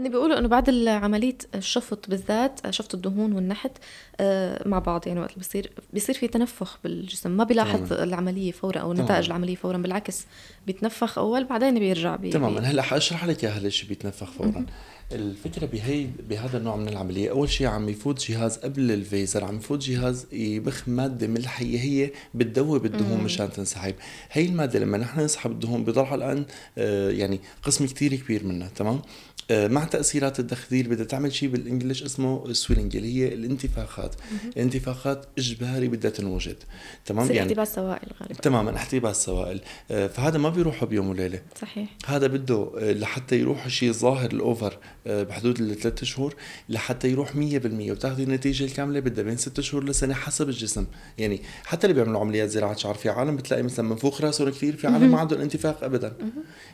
هن 0.00 0.08
بيقولوا 0.08 0.38
إنه 0.38 0.48
بعد 0.48 0.88
عمليه 0.88 1.38
الشفط 1.54 2.10
بالذات 2.10 2.70
شفط 2.70 2.94
الدهون 2.94 3.32
والنحت 3.32 3.72
آه، 4.20 4.68
مع 4.68 4.78
بعض 4.78 5.06
يعني 5.06 5.20
وقت 5.20 5.38
بصير 5.38 5.72
بيصير 5.92 6.14
في 6.14 6.28
تنفخ 6.28 6.78
بالجسم. 6.84 7.30
ما 7.30 7.44
بيلاحظ 7.44 7.88
تمام. 7.88 8.02
العملية 8.02 8.52
فورا 8.52 8.78
أو 8.78 8.92
نتائج 8.92 9.26
العملية 9.26 9.54
فورا 9.56 9.78
بالعكس 9.78 10.26
بيتنفخ 10.66 11.18
أول 11.18 11.44
بعدين 11.44 11.78
بيرجع 11.78 12.16
بي 12.16 12.30
تماما 12.30 12.60
هلا 12.60 12.82
حاشرح 12.82 13.24
لك 13.24 13.44
إياها 13.44 13.60
ليش 13.60 13.82
بيتنفخ 13.82 14.30
فورا. 14.30 14.66
الفكرة 15.12 15.66
بهي 15.66 16.06
بهذا 16.28 16.58
النوع 16.58 16.76
من 16.76 16.88
العملية 16.88 17.30
أول 17.30 17.48
شيء 17.50 17.66
عم 17.66 17.88
يفوت 17.88 18.30
جهاز 18.30 18.56
قبل 18.56 18.90
ال 18.90 18.99
Vaser 18.99 19.44
عم 19.44 19.56
يفوت 19.56 19.78
جهاز 19.78 20.26
يبخ 20.32 20.88
مادة 20.88 21.26
ملحيه 21.26 21.80
هي 21.80 22.10
بتدوب 22.34 22.84
الدهون 22.86 23.24
مشان 23.24 23.52
تنسحب. 23.52 23.94
هي 24.32 24.46
المادة 24.46 24.78
لما 24.78 24.98
نحن 24.98 25.20
نسحب 25.20 25.50
الدهون 25.50 25.84
بيضل 25.84 26.14
الآن 26.14 26.44
آه، 26.78 27.10
يعني 27.10 27.40
قسم 27.62 27.86
كثير 27.86 28.14
كبير 28.14 28.44
منها 28.44 28.68
تمام؟ 28.68 29.02
مع 29.50 29.84
تأثيرات 29.84 30.40
التخدير 30.40 30.88
بدها 30.88 31.04
تعمل 31.04 31.32
شيء 31.32 31.48
بال 31.48 31.60
English 31.60 32.02
اسمه 32.02 32.52
swelling 32.52 32.96
اللي 32.96 33.16
هي 33.16 33.34
الانتفاخات. 33.34 34.14
الانتفاخات 34.56 35.26
إجباري 35.38 35.88
بدها 35.88 36.10
تنوجد. 36.10 36.56
تمام؟ 37.04 37.30
يعني 37.30 37.48
احتباس 37.48 37.74
سوائل 37.74 38.08
غالبا. 38.20 38.34
تماما 38.34 38.76
احتباس 38.76 39.24
سوائل. 39.24 39.60
آه، 39.90 40.06
فهذا 40.06 40.38
ما 40.38 40.48
بيروح 40.48 40.84
بيوم 40.84 41.08
وليلة. 41.08 41.42
صحيح. 41.60 41.88
هذا 42.06 42.26
بده 42.26 42.70
آه، 42.78 42.92
لحتى 42.92 43.36
يروح 43.36 43.68
شيء 43.68 43.92
ظاهر 43.92 44.30
ال 44.32 44.41
over 44.41 44.78
بحدود 45.06 45.60
الثلاث 45.60 46.04
شهور 46.04 46.34
لحتى 46.68 47.08
يروح 47.08 47.36
100% 47.36 47.90
وتاخذي 47.90 48.22
النتيجة 48.22 48.64
الكاملة 48.64 49.00
بدها 49.00 49.24
بين 49.24 49.36
ست 49.36 49.60
شهور 49.60 49.84
لسنة 49.84 50.14
حسب 50.14 50.48
الجسم. 50.48 50.86
يعني 51.18 51.42
حتى 51.64 51.86
اللي 51.86 51.94
بيعملوا 51.94 52.20
عمليات 52.20 52.48
زراعة 52.48 52.76
شعر 52.76 52.94
في 52.94 53.08
عالم 53.08 53.36
بتلاقي 53.36 53.62
مثلا 53.62 53.88
منفوخ 53.88 54.20
راسهم 54.20 54.48
كثير 54.48 54.76
في 54.76 54.86
عالم 54.86 55.10
ما 55.10 55.20
عندهم 55.20 55.40
انتفاخ 55.40 55.82
ابدا. 55.82 56.12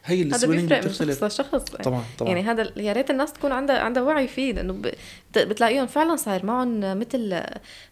هي 0.05 0.23
السويلنج 0.23 0.73
بتختلف. 0.73 1.25
شخص 1.25 1.63
طبعا 1.63 2.05
طبعا. 2.19 2.29
يعني 2.29 2.43
هذا 2.43 2.66
يا 2.77 2.93
ريت 2.93 3.11
الناس 3.11 3.33
تكون 3.33 3.53
عندها 3.53 3.79
عندها 3.79 4.03
وعي 4.03 4.29
فيه 4.29 4.53
لأنه 4.53 4.83
بتلاقيهم 5.37 5.87
فعلا 5.87 6.17
صاير 6.17 6.47
معهم 6.47 6.99
مثل 6.99 7.33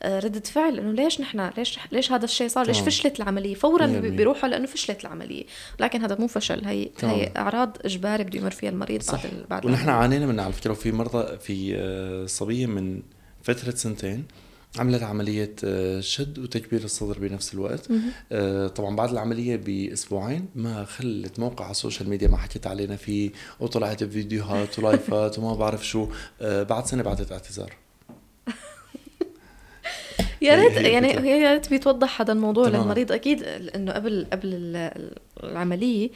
آه، 0.02 0.18
ردة 0.20 0.40
فعل 0.40 0.78
إنه 0.78 0.92
ليش 0.92 1.20
نحن 1.20 1.50
ليش 1.56 1.78
ليش 1.92 2.12
هذا 2.12 2.24
الشيء 2.24 2.48
صار 2.48 2.66
ليش 2.66 2.80
فشلت 2.80 3.20
العملية 3.20 3.54
فورا 3.54 3.86
بيروحوا 3.86 4.48
لأنه 4.48 4.66
فشلت 4.66 5.00
العملية 5.00 5.44
لكن 5.80 6.02
هذا 6.02 6.16
مو 6.18 6.26
فشل 6.26 6.64
هي 6.64 6.84
طبعا. 6.84 7.12
هي 7.12 7.32
أعراض 7.36 7.76
إجباري 7.84 8.24
بده 8.24 8.38
يمر 8.38 8.50
فيها 8.50 8.70
المريض 8.70 9.02
صح. 9.02 9.22
بعد 9.22 9.44
بعد 9.50 9.66
ونحن 9.66 9.88
عانينا 9.88 10.26
منها 10.26 10.44
على 10.44 10.52
فكرة 10.52 10.70
وفي 10.70 10.92
مرضى 10.92 11.38
في 11.38 11.76
آه، 11.76 12.26
صبية 12.26 12.66
من 12.66 13.02
فترة 13.42 13.70
سنتين 13.70 14.24
عملت 14.78 15.02
عملية 15.02 15.54
آه، 15.64 16.00
شد 16.00 16.38
وتكبير 16.38 16.84
الصدر 16.84 17.18
بنفس 17.18 17.54
الوقت. 17.54 17.88
آه 18.32 18.66
طبعا 18.66 18.96
بعد 18.96 19.10
العملية 19.10 19.56
بأسبوعين 19.56 20.46
ما 20.54 20.84
خلت 20.84 21.38
موقع 21.38 21.64
على 21.64 21.70
ال 21.70 21.76
social 21.76 22.08
media 22.08 22.28
ما 22.28 22.36
حكت 22.36 22.66
علينا 22.66 22.96
فيه 22.96 23.30
وطلعت 23.60 24.04
بفيديوهات 24.04 24.78
ولايفات 24.78 25.38
وما 25.38 25.54
بعرف 25.54 25.86
شو. 25.86 26.08
آه 26.40 26.62
بعد 26.62 26.86
سنة 26.86 27.02
بعثت 27.02 27.32
اعتذار. 27.32 27.72
يا 30.42 30.54
ريت 30.54 30.72
يعني 30.72 31.08
يا 31.08 31.52
ريت 31.52 31.70
بيتوضح 31.70 32.20
هذا 32.20 32.32
الموضوع 32.32 32.68
تمام. 32.68 32.82
للمريض 32.82 33.12
أكيد 33.12 33.42
إنه 33.42 33.92
قبل 33.92 34.26
قبل 34.32 34.48
العملية 35.42 36.10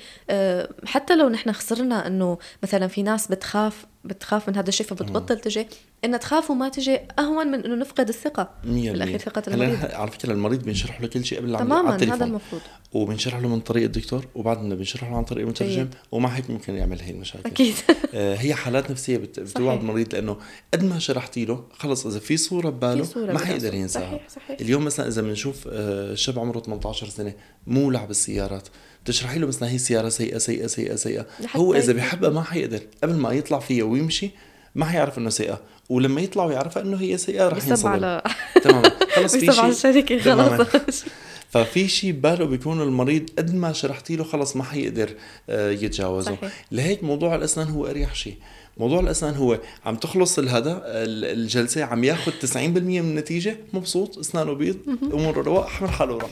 حتى 0.85 1.17
لو 1.17 1.29
نحن 1.29 1.53
خسرنا 1.53 2.07
إنه 2.07 2.38
مثلا 2.62 2.87
في 2.87 3.03
ناس 3.03 3.29
بتخاف 3.29 3.87
بتخاف 4.09 4.49
من 4.49 4.57
هذا 4.57 4.69
الشيء 4.69 4.87
فبتبطل 4.87 5.38
تجي. 5.38 5.67
انها 6.05 6.19
تخاف 6.19 6.50
وما 6.50 6.69
تجي 6.69 6.99
أهون 7.19 7.47
من 7.47 7.65
إنه 7.65 7.75
نفقد 7.75 8.09
الثقة. 8.09 8.50
بالأخير 8.65 9.19
ثقة 9.19 9.43
المريض. 9.49 9.85
على 9.93 10.11
فكرة 10.11 10.33
المريض 10.33 10.62
بنشرح 10.62 11.00
له 11.00 11.09
كل 11.09 11.25
شيء 11.25 11.38
قبل 11.38 11.59
تماما 11.59 11.97
هذا 11.97 12.25
المفروض. 12.25 12.62
وبنشرح 12.93 13.38
له 13.38 13.49
من 13.49 13.61
طريق 13.61 13.85
الدكتور 13.85 14.27
وبعدين 14.35 14.75
بنشرح 14.75 15.11
له 15.11 15.17
عن 15.17 15.25
طريق 15.25 15.45
المترجم 15.45 15.88
ومع 16.12 16.29
هيك 16.29 16.50
ممكن 16.50 16.75
يعمل 16.75 17.00
هي 17.00 17.11
المشاكل. 17.11 17.50
أكيد. 17.50 17.75
آه 18.15 18.35
هي 18.35 18.55
حالات 18.55 18.91
نفسية 18.91 19.17
بتوعد 19.17 19.79
المريض 19.79 20.15
لأنه 20.15 20.37
قد 20.75 20.85
ما 20.85 20.99
شرحتي 20.99 21.45
له 21.45 21.65
خلص 21.73 22.07
إذا 22.07 22.19
في 22.19 22.37
صورة 22.37 22.71
بباله 22.71 23.07
ما 23.17 23.38
حيقدر 23.38 23.75
ينساها. 23.75 24.03
صحيح 24.03 24.29
صحيح. 24.29 24.61
اليوم 24.61 24.85
مثلا 24.85 25.09
إذا 25.09 25.23
بنشوف 25.23 25.69
آه 25.73 26.15
شاب 26.15 26.38
عمره 26.38 26.61
18 26.61 27.09
سنة 27.09 27.33
مولع 27.67 28.05
بالسيارات 28.05 28.69
تشرحي 29.05 29.38
له 29.38 29.47
مثلا 29.47 29.71
هي 29.71 29.78
سيارة 29.78 30.09
سيئة 30.09 30.38
سيئة 30.38 30.67
سيئة 30.67 30.97
سيئة. 30.97 31.26
هو 31.57 31.75
إذا 31.75 31.93
بيحبها 31.93 32.31
ما 32.31 32.43
حيقدر. 32.43 32.81
قبل 33.02 33.14
ما 33.14 33.33
يطلع 33.33 33.59
فيها 33.59 33.85
ويمشي 33.85 34.31
ما 34.75 34.85
حيعرف 34.85 35.19
إنه 35.19 35.31
سيئة. 35.31 35.61
ولما 35.88 36.21
يطلع 36.21 36.45
ويعرفها 36.45 36.83
إنه 36.83 36.97
هي 36.97 37.19
سيئة 37.19 37.49
رح 37.49 37.67
ينصدم. 37.69 37.88
على 37.88 38.23
تمام 38.62 38.83
خلص 39.14 39.37
في 39.37 39.52
شيء 39.52 39.69
الشركة. 39.69 40.64
خلص. 40.64 41.05
ففي 41.50 41.88
شيء 41.88 42.12
بباله 42.12 42.45
بيكون 42.45 42.83
المريض 42.83 43.31
قد 43.38 43.55
ما 43.55 43.73
شرحتي 43.73 44.17
له 44.17 44.25
خلص 44.25 44.57
ما 44.57 44.64
حيقدر 44.64 45.11
آه، 45.50 45.71
يتجاوزه. 45.71 46.37
صحيح. 46.37 46.64
لهيك 46.73 47.05
موضوع 47.05 47.35
الأسنان 47.35 47.69
هو 47.69 47.87
أريح 47.87 48.14
شيء 48.14 48.35
موضوع 48.76 49.00
الأسنان 49.00 49.35
هو 49.35 49.59
عم 49.87 49.97
تخلص 49.97 50.38
الهذا 50.38 50.83
الجلسة 50.85 51.85
عم 51.85 52.05
ياخذ 52.05 52.33
90% 52.33 52.57
من 52.57 52.99
النتيجة. 52.99 53.57
مبسوط 53.73 54.19
أسنانه 54.19 54.52
بيض 54.52 54.76
أموره 55.14 55.43
رواق 55.43 55.69
حمل 55.69 55.90
حاله 55.90 56.14
وراح 56.14 56.31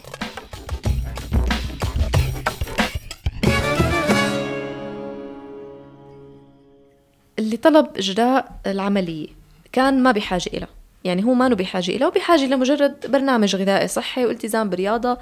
اللي 7.38 7.56
طلب 7.56 7.86
إجراء 7.96 8.60
العملية 8.66 9.28
كان 9.72 10.02
ما 10.02 10.12
بحاجة 10.12 10.50
إلها 10.54 10.68
يعني 11.04 11.24
هو 11.24 11.34
ما 11.34 11.48
بحاجة 11.48 11.90
إلها 11.90 12.08
وبحاجة 12.08 12.46
لمجرد 12.46 13.10
برنامج 13.10 13.56
غذائي 13.56 13.88
صحي 13.88 14.26
والتزام 14.26 14.70
برياضة 14.70 15.18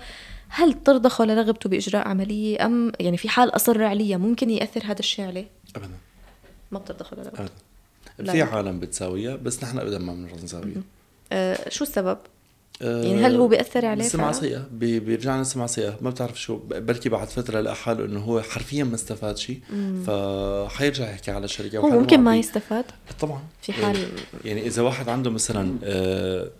هل 0.48 0.72
ترضخ 0.72 1.20
ولا 1.20 1.34
رغبته 1.34 1.70
بإجراء 1.70 2.08
عملية؟ 2.08 2.66
أم 2.66 2.92
يعني 3.00 3.16
في 3.16 3.28
حال 3.28 3.56
أصر 3.56 3.84
عليها 3.84 4.16
ممكن 4.16 4.50
يأثر 4.50 4.84
هذا 4.84 4.98
الشيء 4.98 5.24
عليه؟ 5.24 5.46
أبدا. 5.76 5.90
ما 6.72 6.78
بترضخ 6.78 7.12
ولا 7.12 7.22
رغبته. 7.22 7.48
أبدا. 8.20 8.32
في 8.32 8.42
عالم 8.42 8.80
بتساويها 8.80 9.36
بس 9.36 9.64
نحن 9.64 9.78
أبدا 9.78 9.98
ما 9.98 10.14
بنرضى 10.14 10.42
نساويها. 10.44 10.82
أه 11.32 11.68
شو 11.68 11.84
السبب؟ 11.84 12.18
يعني 12.80 13.26
هل 13.26 13.36
هو 13.36 13.48
بيأثر 13.48 13.86
عليه؟ 13.86 14.04
السمعة 14.04 14.32
سيئة 14.32 14.66
بيرجعنا 14.72 15.40
السمعة 15.40 15.66
سيئة 15.66 15.98
ما 16.00 16.10
بتعرف 16.10 16.40
شو 16.40 16.56
بركي 16.68 17.08
بعد 17.08 17.28
فترة 17.28 17.60
لقى 17.60 17.74
حاله 17.76 18.04
إنه 18.04 18.20
هو 18.20 18.42
حرفيا 18.42 18.84
ما 18.84 18.94
استفاد 18.94 19.36
شيء 19.36 19.60
فحيرجع 20.06 21.10
يحكي 21.10 21.30
على 21.30 21.44
الشركة. 21.44 21.78
هو 21.78 21.88
ممكن 21.90 22.20
ما 22.20 22.36
يستفاد؟ 22.36 22.84
طبعا. 23.20 23.42
في 23.62 23.72
حال 23.72 23.96
يعني 24.44 24.66
إذا 24.66 24.82
واحد 24.82 25.08
عنده 25.08 25.30
مثلا 25.30 25.78
آه 25.84 26.50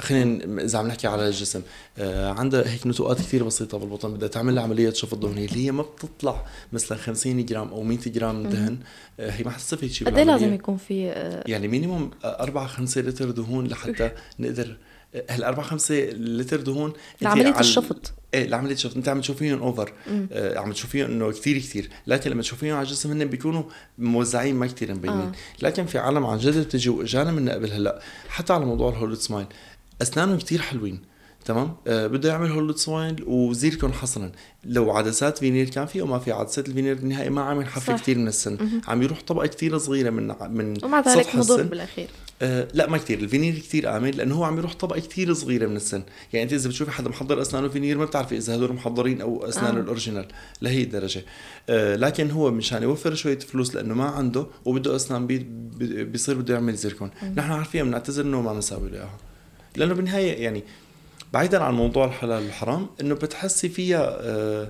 خلينا 0.00 0.62
إذا 0.62 0.78
عم 0.78 0.86
نحكي 0.86 1.06
على 1.06 1.26
الجسم 1.28 1.62
آه 1.98 2.30
عندها 2.30 2.70
هيك 2.72 2.86
نتوءات 2.86 3.18
كثير 3.18 3.44
بسيطة 3.44 3.78
بالبطن 3.78 4.14
بدها 4.14 4.28
تعمل 4.28 4.54
لها 4.54 4.62
عملية 4.62 4.92
شفط 4.92 5.18
دهنيه 5.18 5.46
اللي 5.46 5.66
هي 5.66 5.72
ما 5.72 5.82
بتطلع 5.82 6.46
مثلا 6.72 6.98
50 6.98 7.46
جرام 7.46 7.68
أو 7.68 7.82
100 7.82 7.98
جرام 8.06 8.42
دهن 8.48 8.78
آه 9.20 9.30
هي 9.30 9.44
ما 9.44 9.50
حتستفيد 9.50 9.90
شيء 9.90 10.08
قد 10.08 10.18
إيه 10.18 10.24
لازم 10.24 10.54
يكون 10.54 10.76
في 10.76 11.10
آه 11.10 11.44
يعني 11.46 11.68
minimum 11.68 12.10
4 12.24 12.66
5 12.66 13.00
لتر 13.00 13.30
دهون 13.30 13.66
لحتى 13.66 14.10
نقدر 14.38 14.76
4 15.30 15.62
5 15.62 15.94
لتر 16.10 16.60
دهون 16.60 16.92
لعمليه 17.22 17.60
الشفط. 17.60 18.12
إيه 18.34 18.46
لعمليه 18.46 18.74
الشفط. 18.74 18.96
انت 18.96 19.08
عم 19.08 19.20
تشوفيهم 19.20 19.62
over 19.62 19.92
آه 20.32 20.58
عم 20.58 20.72
تشوفيهم 20.72 21.10
إنه 21.10 21.30
كثير 21.30 21.58
كثير. 21.58 21.90
لكن 22.06 22.30
لما 22.30 22.42
تشوفيهم 22.42 22.76
على 22.76 22.86
الجسم 22.86 23.10
هن 23.10 23.24
بيكونوا 23.24 23.62
موزعين 23.98 24.54
ما 24.54 24.66
كثير 24.66 24.94
مبينين. 24.94 25.18
آه. 25.18 25.32
لكن 25.62 25.86
في 25.86 25.98
عالم 25.98 26.26
عن 26.26 26.38
جد 26.38 26.58
بتجي 26.58 26.90
واجانا 26.90 27.32
من 27.32 27.48
قبل 27.48 27.72
هلأ 27.72 28.00
حتى 28.28 28.52
على 28.52 28.64
موضوع 28.64 28.90
ال 28.90 28.93
Hollywood 28.93 29.18
smile 29.18 29.46
أسنانهم 30.02 30.38
كثير 30.38 30.60
حلوين 30.60 31.02
تمام؟ 31.44 31.76
آه 31.86 32.06
بده 32.06 32.28
يعمل 32.28 32.50
Hollywood 32.50 32.76
smile 32.76 33.24
و 33.26 33.35
zircon 33.35 33.92
حصرا 33.92 34.32
لو 34.64 34.90
عدسات 34.90 35.38
فينير 35.38 35.68
كان 35.68 35.86
في 35.86 36.02
وما 36.02 36.18
في 36.18 36.32
عدسات 36.32 36.68
الفينير 36.68 36.94
بالنهايه 36.94 37.28
ما 37.28 37.42
عم 37.42 37.60
ينحفر 37.60 37.96
كثير 37.96 38.18
من 38.18 38.28
السن. 38.28 38.58
عم 38.88 39.02
يروح 39.02 39.20
طبقة 39.20 39.46
كثير 39.46 39.78
صغيرة 39.78 40.10
من 40.10 40.34
من 40.50 40.84
ومع 40.84 41.00
ذلك 41.00 41.36
مضر 41.36 41.62
بالأخير. 41.62 42.08
آه 42.42 42.68
لا 42.74 42.90
ما 42.90 42.98
كثير 42.98 43.18
الفينير 43.18 43.54
كثير 43.58 43.96
امن 43.96 44.10
لأنه 44.10 44.34
هو 44.34 44.44
عم 44.44 44.58
يروح 44.58 44.74
طبقه 44.74 45.00
كثير 45.00 45.34
صغيرة 45.34 45.66
من 45.66 45.76
السن. 45.76 46.02
يعني 46.32 46.44
أنت 46.44 46.52
إذا 46.52 46.68
بتشوفي 46.68 46.90
حدا 46.90 47.08
محضر 47.08 47.42
أسنانه 47.42 47.68
فينير 47.68 47.98
ما 47.98 48.04
بتعرفي 48.04 48.36
إذا 48.36 48.56
هدول 48.56 48.72
محضرين 48.72 49.20
أو 49.20 49.48
اسنانه 49.48 49.78
آه. 49.78 49.82
ال 49.82 49.87
original 49.87 50.26
لهي 50.62 50.82
الدرجة. 50.82 51.24
آه 51.68 51.96
لكن 51.96 52.30
هو 52.30 52.50
مشان 52.50 52.82
يوفر 52.82 53.14
شوية 53.14 53.38
فلوس 53.38 53.74
لأنه 53.74 53.94
ما 53.94 54.04
عنده 54.04 54.46
وبده 54.64 54.96
أسنان 54.96 55.26
بي 55.26 55.38
بيصير 56.04 56.34
بده 56.34 56.54
يعمل 56.54 56.74
زيركون. 56.74 57.10
نحن 57.36 57.52
عارفين 57.52 57.84
بنعتذر 57.84 58.24
إنه 58.24 58.42
ما 58.42 58.52
بنساوي 58.52 58.90
له 58.90 58.96
إياها. 58.96 59.18
لأنه 59.76 59.94
بالنهاية 59.94 60.42
يعني 60.42 60.64
بعيدا 61.32 61.62
عن 61.62 61.74
موضوع 61.74 62.04
الحلال 62.04 62.42
والحرام 62.42 62.86
إنه 63.00 63.14
بتحسي 63.14 63.68
فيها 63.68 64.18
آه 64.20 64.68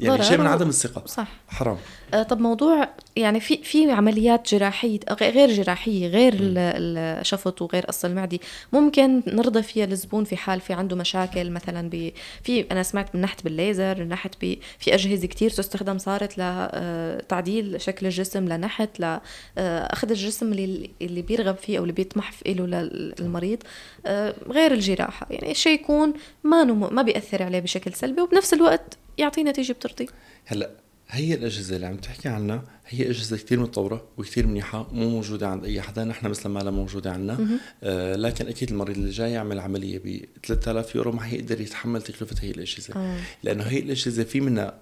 يعني 0.00 0.22
شيء 0.22 0.38
من 0.38 0.46
عدم 0.46 0.68
الثقة. 0.68 1.06
صح. 1.06 1.28
حرام. 1.48 1.76
آه 2.14 2.22
طب 2.22 2.40
موضوع 2.40 2.88
يعني 3.16 3.40
في 3.40 3.56
في 3.62 3.90
عمليات 3.90 4.54
جراحية 4.54 5.00
غير 5.20 5.52
جراحية 5.52 6.08
غير 6.08 6.34
الشفط 6.38 7.62
وغير 7.62 7.86
قص 7.86 8.04
المعدي 8.04 8.40
ممكن 8.72 9.22
نرضى 9.26 9.62
فيها 9.62 9.84
الزبون 9.84 10.24
في 10.24 10.36
حال 10.36 10.60
في 10.60 10.72
عنده 10.72 10.96
مشاكل 10.96 11.50
مثلا 11.50 11.90
ب 11.90 12.12
في 12.42 12.66
أنا 12.70 12.82
سمعت 12.82 13.14
من 13.14 13.20
ناحية 13.20 13.36
بالليزر 13.44 14.04
ناحية 14.04 14.30
ب 14.42 14.54
في 14.78 14.94
أجهزة 14.94 15.26
كثير 15.26 15.50
تستخدم 15.50 15.98
صارت 15.98 16.38
لتعديل 16.38 17.80
شكل 17.80 18.06
الجسم 18.06 18.48
لنحت 18.48 19.00
لاخذ 19.00 20.10
الجسم 20.10 20.52
اللي 20.52 20.90
اللي 21.02 21.22
بيرغب 21.22 21.56
فيه 21.56 21.78
أو 21.78 21.82
اللي 21.82 21.92
بيطمح 21.92 22.32
له 22.46 22.66
للمريض 22.66 23.58
آه 24.06 24.34
غير 24.48 24.72
الجراحة. 24.72 25.26
يعني 25.30 25.54
شيء 25.54 25.80
يكون 25.80 26.14
ما 26.44 26.64
ما 26.64 27.02
بيأثر 27.02 27.42
عليه 27.42 27.60
بشكل 27.60 27.92
سلبي 27.92 28.22
وبنفس 28.22 28.54
الوقت 28.54 28.98
يعطي 29.18 29.42
نتيجة 29.42 29.72
بترضي. 29.72 30.08
هلأ 30.46 30.70
هي 31.08 31.34
الأجهزة 31.34 31.76
اللي 31.76 31.86
عم 31.86 31.96
تحكي 31.96 32.28
عنها 32.28 32.64
هي 32.86 33.10
أجهزة 33.10 33.36
كتير 33.36 33.60
متطورة 33.60 34.04
وكتير 34.18 34.46
منيحة 34.46 34.88
مو 34.92 35.10
موجودة 35.10 35.48
عند 35.48 35.64
أي 35.64 35.80
حدا 35.80 36.04
نحن 36.04 36.26
مثل 36.26 36.48
ما 36.48 36.60
لا 36.60 36.70
موجودة 36.70 37.12
عندنا. 37.12 37.58
آه 37.82 38.16
لكن 38.16 38.46
أكيد 38.48 38.70
المريض 38.70 38.96
اللي 38.96 39.10
جاي 39.10 39.32
يعمل 39.32 39.60
عملية 39.60 39.98
ب 39.98 40.24
3000 40.46 40.94
يورو 40.94 41.12
ما 41.12 41.20
حيقدر 41.20 41.60
يتحمل 41.60 42.02
تكلفة 42.02 42.36
هي 42.40 42.50
الأجهزة. 42.50 42.94
آه. 42.96 43.18
لأنه 43.42 43.64
هي 43.64 43.78
الأجهزة 43.78 44.24
في 44.24 44.40
منها 44.40 44.78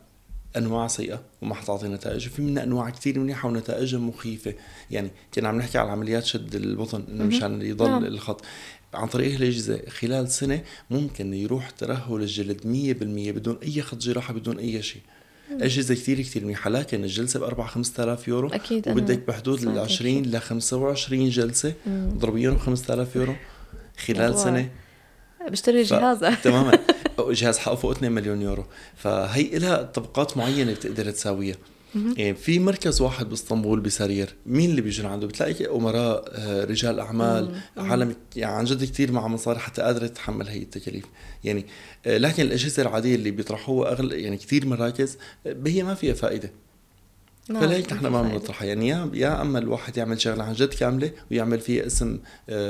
أنواع 0.57 0.89
سيئة 0.89 1.23
وما 1.43 1.55
حتعطي 1.55 1.89
نتائج 1.89 2.27
وفي 2.27 2.43
منها 2.43 2.63
أنواع 2.63 2.91
كثير 2.91 3.19
منيحة 3.19 3.49
ونتائجها 3.49 3.99
مخيفة. 4.01 4.55
يعني 4.91 5.11
كنا 5.35 5.49
عم 5.49 5.59
نحكي 5.59 5.79
على 5.79 5.91
عمليات 5.91 6.25
شد 6.25 6.55
البطن 6.55 7.05
إنه 7.09 7.25
مشان 7.25 7.63
يضل 7.63 7.91
نعم. 7.91 8.05
الخط. 8.05 8.45
عن 8.95 9.07
طريق 9.09 9.35
الاجهزه 9.35 9.81
خلال 9.89 10.31
سنة 10.31 10.63
ممكن 10.91 11.35
يروح 11.35 11.71
ترهل 11.71 12.23
الجلد 12.23 12.61
100% 12.61 12.65
بدون 13.37 13.59
أي 13.63 13.83
خط 13.83 13.99
جراحة 13.99 14.35
بدون 14.35 14.59
أي 14.59 14.83
شيء. 14.83 15.03
أجهزة 15.51 15.95
كثير 15.95 16.21
كثير 16.21 16.45
منيحة 16.45 16.71
لكن 16.71 17.05
الجلسة 17.05 17.41
ب 17.41 17.43
4 17.43 17.67
5000 17.67 18.29
يورو. 18.29 18.49
أكيد 18.49 18.89
وبدك 18.89 19.19
بحدود 19.19 19.63
ال 19.63 19.79
20 19.79 20.23
ل 20.23 20.41
25 20.41 21.29
جلسة 21.29 21.75
ضربيهم 21.89 22.55
ب 22.55 22.59
5000 22.59 23.17
يورو. 23.17 23.35
خلال 24.07 24.39
سنة 24.39 24.71
بشتري 25.51 25.83
جهاز. 25.83 26.25
ف... 26.25 26.43
تماما. 26.45 26.79
جهاز 27.31 27.59
حقه 27.59 27.75
فوق 27.75 27.91
2 27.91 28.13
مليون 28.13 28.43
يورو. 28.43 28.65
فهي 28.97 29.59
لها 29.59 29.83
طبقات 29.83 30.37
معينة 30.37 30.73
بتقدر 30.73 31.11
تساويها. 31.11 31.57
في 32.35 32.59
مركز 32.59 33.01
واحد 33.01 33.29
باسطنبول 33.29 33.81
بسرير. 33.81 34.35
مين 34.47 34.71
اللي 34.71 34.81
بيجي 34.81 35.07
عنده 35.07 35.27
بتلاقي 35.27 35.67
أمراء 35.67 36.25
آه، 36.29 36.65
رجال 36.65 37.01
أعمال. 37.01 37.61
عالم 37.77 38.17
يعني 38.37 38.55
عن 38.57 38.65
جد 38.65 38.85
كثير 38.85 39.13
مع 39.13 39.29
مصاري 39.29 39.59
حتى 39.59 39.83
قادره 39.83 40.07
تتحمل 40.07 40.49
هي 40.49 40.63
التكاليف. 40.63 41.05
يعني 41.45 41.67
آه، 42.07 42.19
لكن 42.19 42.43
الأجهزة 42.43 42.83
العادية 42.83 43.15
اللي 43.15 43.31
بيطرحوها 43.31 43.93
اغلى 43.93 44.23
يعني 44.23 44.37
كثير 44.37 44.67
مراكز 44.67 45.19
آه، 45.47 45.57
هي 45.67 45.83
ما 45.83 45.95
فيها 45.95 46.15
فائدة. 46.15 46.51
فلهيك 47.49 47.93
نحن 47.93 48.07
ما 48.07 48.23
بنطرحها. 48.23 48.67
يعني 48.69 48.89
يا 48.89 49.11
يا 49.15 49.43
أما 49.43 49.59
الواحد 49.59 49.97
يعمل 49.97 50.21
شغلة 50.21 50.45
عن 50.45 50.53
جد 50.53 50.75
كاملة 50.75 51.11
ويعمل 51.31 51.61
فيها 51.61 51.87
اسم 51.87 52.19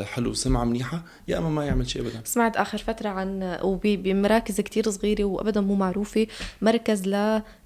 حلو 0.02 0.30
وسمعة 0.30 0.64
منيحة 0.64 1.02
يا 1.28 1.38
أما 1.38 1.48
ما 1.48 1.64
يعمل 1.66 1.90
شيء 1.90 2.02
ابدا. 2.02 2.20
سمعت 2.24 2.56
آخر 2.56 2.78
فترة 2.78 3.08
عن 3.08 3.58
وبمراكز 3.62 4.60
كتير 4.60 4.90
صغيرة 4.90 5.24
وابدا 5.24 5.60
مو 5.60 5.74
معروفة 5.74 6.26
مركز 6.62 7.02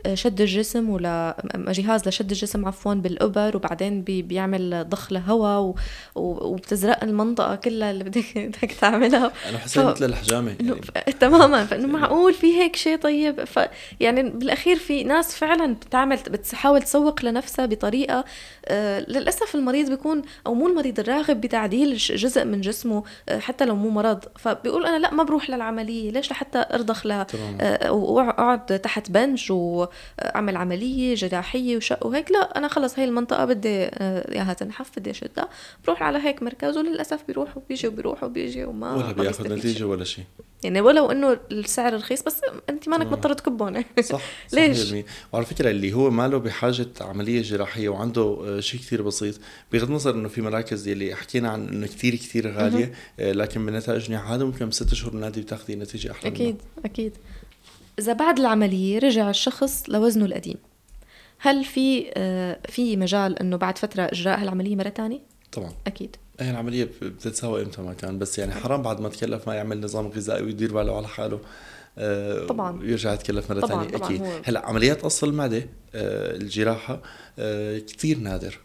لشد 0.07 0.41
الجسم 0.41 0.91
ولا 0.91 1.37
جهاز 1.69 2.09
لشد 2.09 2.31
الجسم 2.31 2.67
عفوا 2.67 2.95
بالأبر 2.95 3.57
وبعدين 3.57 4.03
بي 4.03 4.23
بيعمل 4.23 4.89
ضخ 4.89 5.13
لهواء 5.13 5.75
وبتزرق 6.15 7.05
المنطقة 7.05 7.55
كلها 7.55 7.91
اللي 7.91 8.05
بدك 8.05 8.39
بدك 8.49 8.73
تعملها. 8.81 9.33
أنا 9.49 9.59
حسيت 9.59 9.83
ف... 9.83 9.87
مثل 9.87 10.05
الحجامة 10.05 10.49
يعني. 10.61 10.81
تماما. 11.21 11.65
فإنه 11.67 11.87
معقول 11.87 12.35
في 12.35 12.47
هيك 12.47 12.77
شيء 12.77 12.97
طيب؟ 12.97 13.45
ف 13.45 13.59
يعني 14.01 14.23
بالأخير 14.23 14.77
في 14.77 15.05
ناس 15.05 15.35
فعلا 15.35 15.75
بتعمل 15.75 16.17
بتحاول 16.17 16.83
تسوي 16.83 16.98
تسوق 16.99 17.25
لنفسها 17.25 17.67
بطريقة 17.67 18.25
آه، 18.67 19.01
للأسف 19.01 19.55
المريض 19.55 19.91
بيكون 19.91 20.23
أو 20.47 20.55
مو 20.55 20.67
المريض 20.67 21.01
الراغب 21.01 21.41
بتعديل 21.41 21.97
جزء 21.97 22.45
من 22.45 22.61
جسمه 22.61 23.05
آه، 23.29 23.39
حتى 23.39 23.65
لو 23.65 23.77
مو 23.77 23.91
مرض. 23.91 24.25
فبيقول 24.39 24.87
أنا 24.87 24.99
لا 24.99 25.15
ما 25.15 25.23
بروح 25.23 25.51
للعملية. 25.51 26.11
ليش؟ 26.11 26.31
لحتى 26.31 26.65
أرضخ 26.75 27.07
ل 27.07 27.25
آه، 27.61 27.93
واقعد 27.93 28.81
تحت 28.81 29.11
بنش 29.11 29.51
واعمل 29.51 30.57
عملية 30.57 31.15
جراحية 31.15 31.77
وشق 31.77 32.07
وهيك. 32.07 32.31
لا 32.31 32.59
أنا 32.59 32.69
خلص 32.69 32.99
هي 32.99 33.05
المنطقة 33.05 33.45
بدي 33.45 33.69
اياها 33.69 34.53
تنحف 34.53 34.91
بدي 34.99 35.11
أشدها. 35.11 35.49
بروح 35.85 36.03
على 36.03 36.19
هيك 36.19 36.43
مركز 36.43 36.77
وللأسف 36.77 37.21
بيروح 37.27 37.57
وبيجي 37.57 37.89
وبيروح 37.89 38.25
وبيجي 38.25 38.65
وما 38.65 38.95
ولا 38.95 39.13
بياخذ 39.13 39.53
نتيجة 39.53 39.85
ولا 39.85 40.05
شيء. 40.05 40.25
يعني 40.65 40.81
ولو 40.81 41.11
إنه 41.11 41.39
السعر 41.53 41.95
رخيص 41.95 42.23
بس 42.23 42.41
انت 42.69 42.89
مانك 42.89 43.07
مضطر 43.07 43.33
تكبهم 43.33 43.85
صح 44.01 44.21
ليش؟ 44.53 44.79
صح 44.79 44.97
وعلى 45.33 45.47
فكرة 45.47 45.71
اللي 45.71 45.93
هو 45.93 46.11
ماله 46.11 46.39
بحاجة 46.39 46.87
عملية 47.01 47.43
جراحية 47.43 47.89
وعنده 47.89 48.39
آه، 48.47 48.61
شيء 48.61 48.81
كثير 48.81 49.03
بسيط. 49.03 49.35
بغض 49.73 49.89
النظر 49.89 50.15
إنه 50.15 50.29
في 50.29 50.43
مراكز 50.43 50.89
يلي 50.89 51.15
حكينا 51.15 51.49
عن 51.49 51.69
إنه 51.69 51.87
كثير 51.87 52.15
كثير 52.15 52.53
غالية 52.53 52.93
آه، 53.21 53.33
لكن 53.33 53.67
بالنتائج 53.67 54.13
هذا 54.13 54.45
ممكن 54.45 54.69
بست 54.69 54.93
اشهر 54.93 55.15
نادي 55.15 55.41
بتاخذي 55.41 55.75
نتيجة 55.75 56.11
أحلى 56.11 56.31
أكيد 56.31 56.47
منه. 56.47 56.85
أكيد. 56.85 57.13
إذا 57.99 58.13
بعد 58.13 58.39
العملية 58.39 58.99
رجع 58.99 59.31
الشخص 59.31 59.85
لوزنه 59.89 60.25
القديم. 60.25 60.57
هل 61.39 61.65
في 61.65 62.11
آه، 62.15 62.59
في 62.69 62.97
مجال 62.97 63.39
إنه 63.39 63.57
بعد 63.57 63.79
فترة 63.79 64.03
إجراء 64.03 64.41
هالعملية 64.41 64.77
مرة 64.77 64.89
ثانية؟ 64.89 65.21
طبعا. 65.53 65.73
أكيد. 65.87 66.17
هي 66.41 66.51
العملية 66.51 66.89
بتتساوى 67.03 67.63
إمتى 67.63 67.83
ما 67.83 67.95
كان 67.95 68.19
بس 68.19 68.39
يعني 68.39 68.53
حرام 68.53 68.83
بعد 68.83 69.01
ما 69.01 69.09
تكلف 69.09 69.49
ما 69.49 69.55
يعمل 69.55 69.81
نظام 69.81 70.07
غذائي 70.07 70.43
ويدير 70.43 70.75
باله 70.75 70.97
على 70.97 71.09
حاله. 71.09 71.41
طبعا. 72.47 72.81
ويرجع 72.81 73.13
يتكلف 73.15 73.53
مرة 73.53 73.67
ثانية. 73.67 73.97
أكيد. 73.97 74.23
هلا 74.45 74.67
عمليات 74.67 75.03
قص 75.03 75.25
المعده 75.25 75.59
آه، 75.95 76.37
الجراحة 76.37 77.03
آه، 77.39 77.79
كثير 77.79 78.19
نادر. 78.19 78.59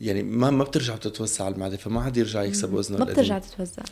يعني 0.00 0.22
ما 0.22 0.50
ما 0.50 0.64
بترجع 0.64 0.94
بتتوسع 0.94 1.48
المعدة 1.48 1.76
فما 1.76 2.02
حد 2.02 2.16
يرجع 2.16 2.42
يكسب 2.42 2.72
وزنه 2.72 2.98
ما 2.98 3.04
بترجع 3.04 3.38
تتوسع 3.38 3.82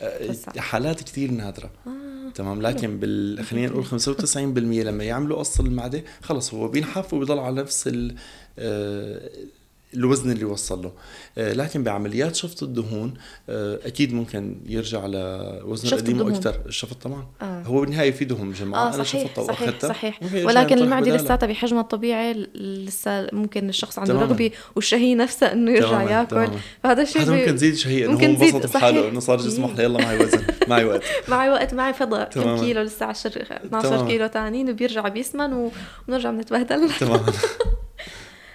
حالات 0.56 1.02
كثير 1.02 1.30
نادرة. 1.30 1.70
آه. 1.86 2.30
تمام. 2.34 2.62
لكن 2.62 2.98
بال 2.98 3.44
خلينا 3.44 3.68
نقول 3.68 3.84
95% 3.86 4.36
لما 4.36 5.04
يعملوا 5.04 5.38
قص 5.38 5.60
المعدة 5.60 6.04
خلص 6.22 6.54
هو 6.54 6.68
بينحف 6.68 7.14
وبيضل 7.14 7.38
على 7.38 7.54
نفس 7.54 7.88
الوزن 9.94 10.30
اللي 10.30 10.44
وصل 10.44 10.82
له. 10.82 10.92
آه، 11.38 11.52
لكن 11.52 11.82
بعمليات 11.84 12.34
شفط 12.34 12.62
الدهون 12.62 13.14
آه، 13.48 13.78
أكيد 13.84 14.12
ممكن 14.14 14.56
يرجع 14.66 15.06
لوزنه 15.06 15.92
القديم 15.92 16.20
وأكثر 16.20 16.60
الشفط 16.66 17.02
طبعا. 17.02 17.26
آه. 17.42 17.62
هو 17.62 17.80
بالنهاية 17.80 18.10
في 18.10 18.24
دهون 18.24 18.46
مجمعه 18.46 18.90
آه 18.90 18.94
أنا 18.94 19.04
شفطتها 19.04 19.42
واخذتها 19.42 19.88
صحيح 19.88 20.20
ولكن 20.44 20.78
المعدة 20.78 21.16
لساتها 21.16 21.46
بحجمها 21.46 21.80
الطبيعي 21.80 22.32
لسه 22.54 23.28
ممكن 23.32 23.68
الشخص 23.68 23.98
عنده 23.98 24.14
رغبة 24.14 24.50
والشهية 24.76 25.14
نفسه 25.14 25.52
إنه 25.52 25.70
يرجع 25.70 25.88
تماما. 25.90 26.10
يأكل. 26.10 26.28
تماما. 26.30 26.58
فهذا 26.82 27.02
الشيء 27.02 27.22
هذا 27.22 27.34
ممكن 27.34 27.54
تزيد 27.56 27.74
شهية 27.74 28.04
إنه 28.04 28.12
ممكن 28.12 28.36
هو 28.36 28.42
انبسط 28.44 28.74
بحاله 28.76 29.08
إنه 29.08 29.20
صار 29.20 29.38
جسمه 29.38 29.66
أحلى 29.72 29.84
يلا 29.84 30.02
معي 30.02 30.18
وزن 30.24 30.42
معي 30.68 30.84
وقت. 30.84 31.02
معي 31.28 31.50
وقت 31.50 31.74
معي 31.74 31.92
فضاء. 31.92 32.28
كم 32.28 32.58
كيلو 32.60 32.82
لسه؟ 32.82 33.06
10 33.06 33.42
12 33.42 34.06
كيلو 34.06 34.26
ثانيين 34.28 34.70
وبيرجع 34.70 35.08
بيسمن 35.08 35.70
ونرجع 36.08 36.30
بنتبهدل. 36.30 36.90
تمام 37.00 37.20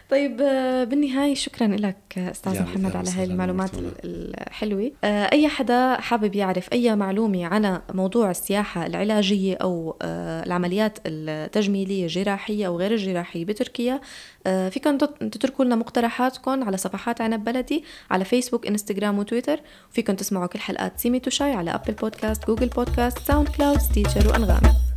طيب 0.10 0.42
آه، 0.42 0.84
بالنهاية 0.84 1.34
شكرا 1.36 1.68
لك 1.68 1.98
أستاذ 2.18 2.54
محمد 2.64 2.96
على 2.96 3.10
هاي 3.10 3.24
المعلومات 3.24 3.70
الحلوة. 4.04 4.92
آه، 5.04 5.30
أي 5.32 5.48
حدا 5.48 6.02
حابب 6.02 6.36
يعرف 6.36 6.74
أي 6.74 6.96
معلومة 6.96 7.46
عن 7.46 7.82
موضوع 7.94 8.32
السياحة 8.32 8.86
العلاجية 8.86 9.56
أو 9.56 9.98
آه، 10.02 10.44
العمليات 10.44 11.00
التجميلية 11.06 12.04
الجراحية 12.04 12.68
أو 12.68 12.78
غير 12.78 12.92
الجراحية 12.92 13.46
بتركيا 13.46 14.02
فيكم 14.46 14.98
تتركوا 14.98 15.66
لنا 15.66 15.76
مقترحاتكم 15.76 16.64
على 16.64 16.78
صفحات 16.78 17.22
عنب 17.22 17.44
بلدي 17.44 17.84
على 18.12 18.26
فيسبوك 18.26 18.68
إنستغرام 18.68 19.20
وتويتر. 19.20 19.60
وفيكم 19.92 20.16
تسمعوا 20.16 20.48
كل 20.48 20.60
حلقات 20.60 21.00
سيميت 21.00 21.20
وشاي 21.20 21.52
على 21.54 21.72
Apple 21.72 21.94
Podcast 21.94 22.48
Google 22.48 22.68
Podcast 22.68 23.20
SoundCloud 23.20 23.78
Stitcher 23.78 24.28
وأنغامي 24.28 24.93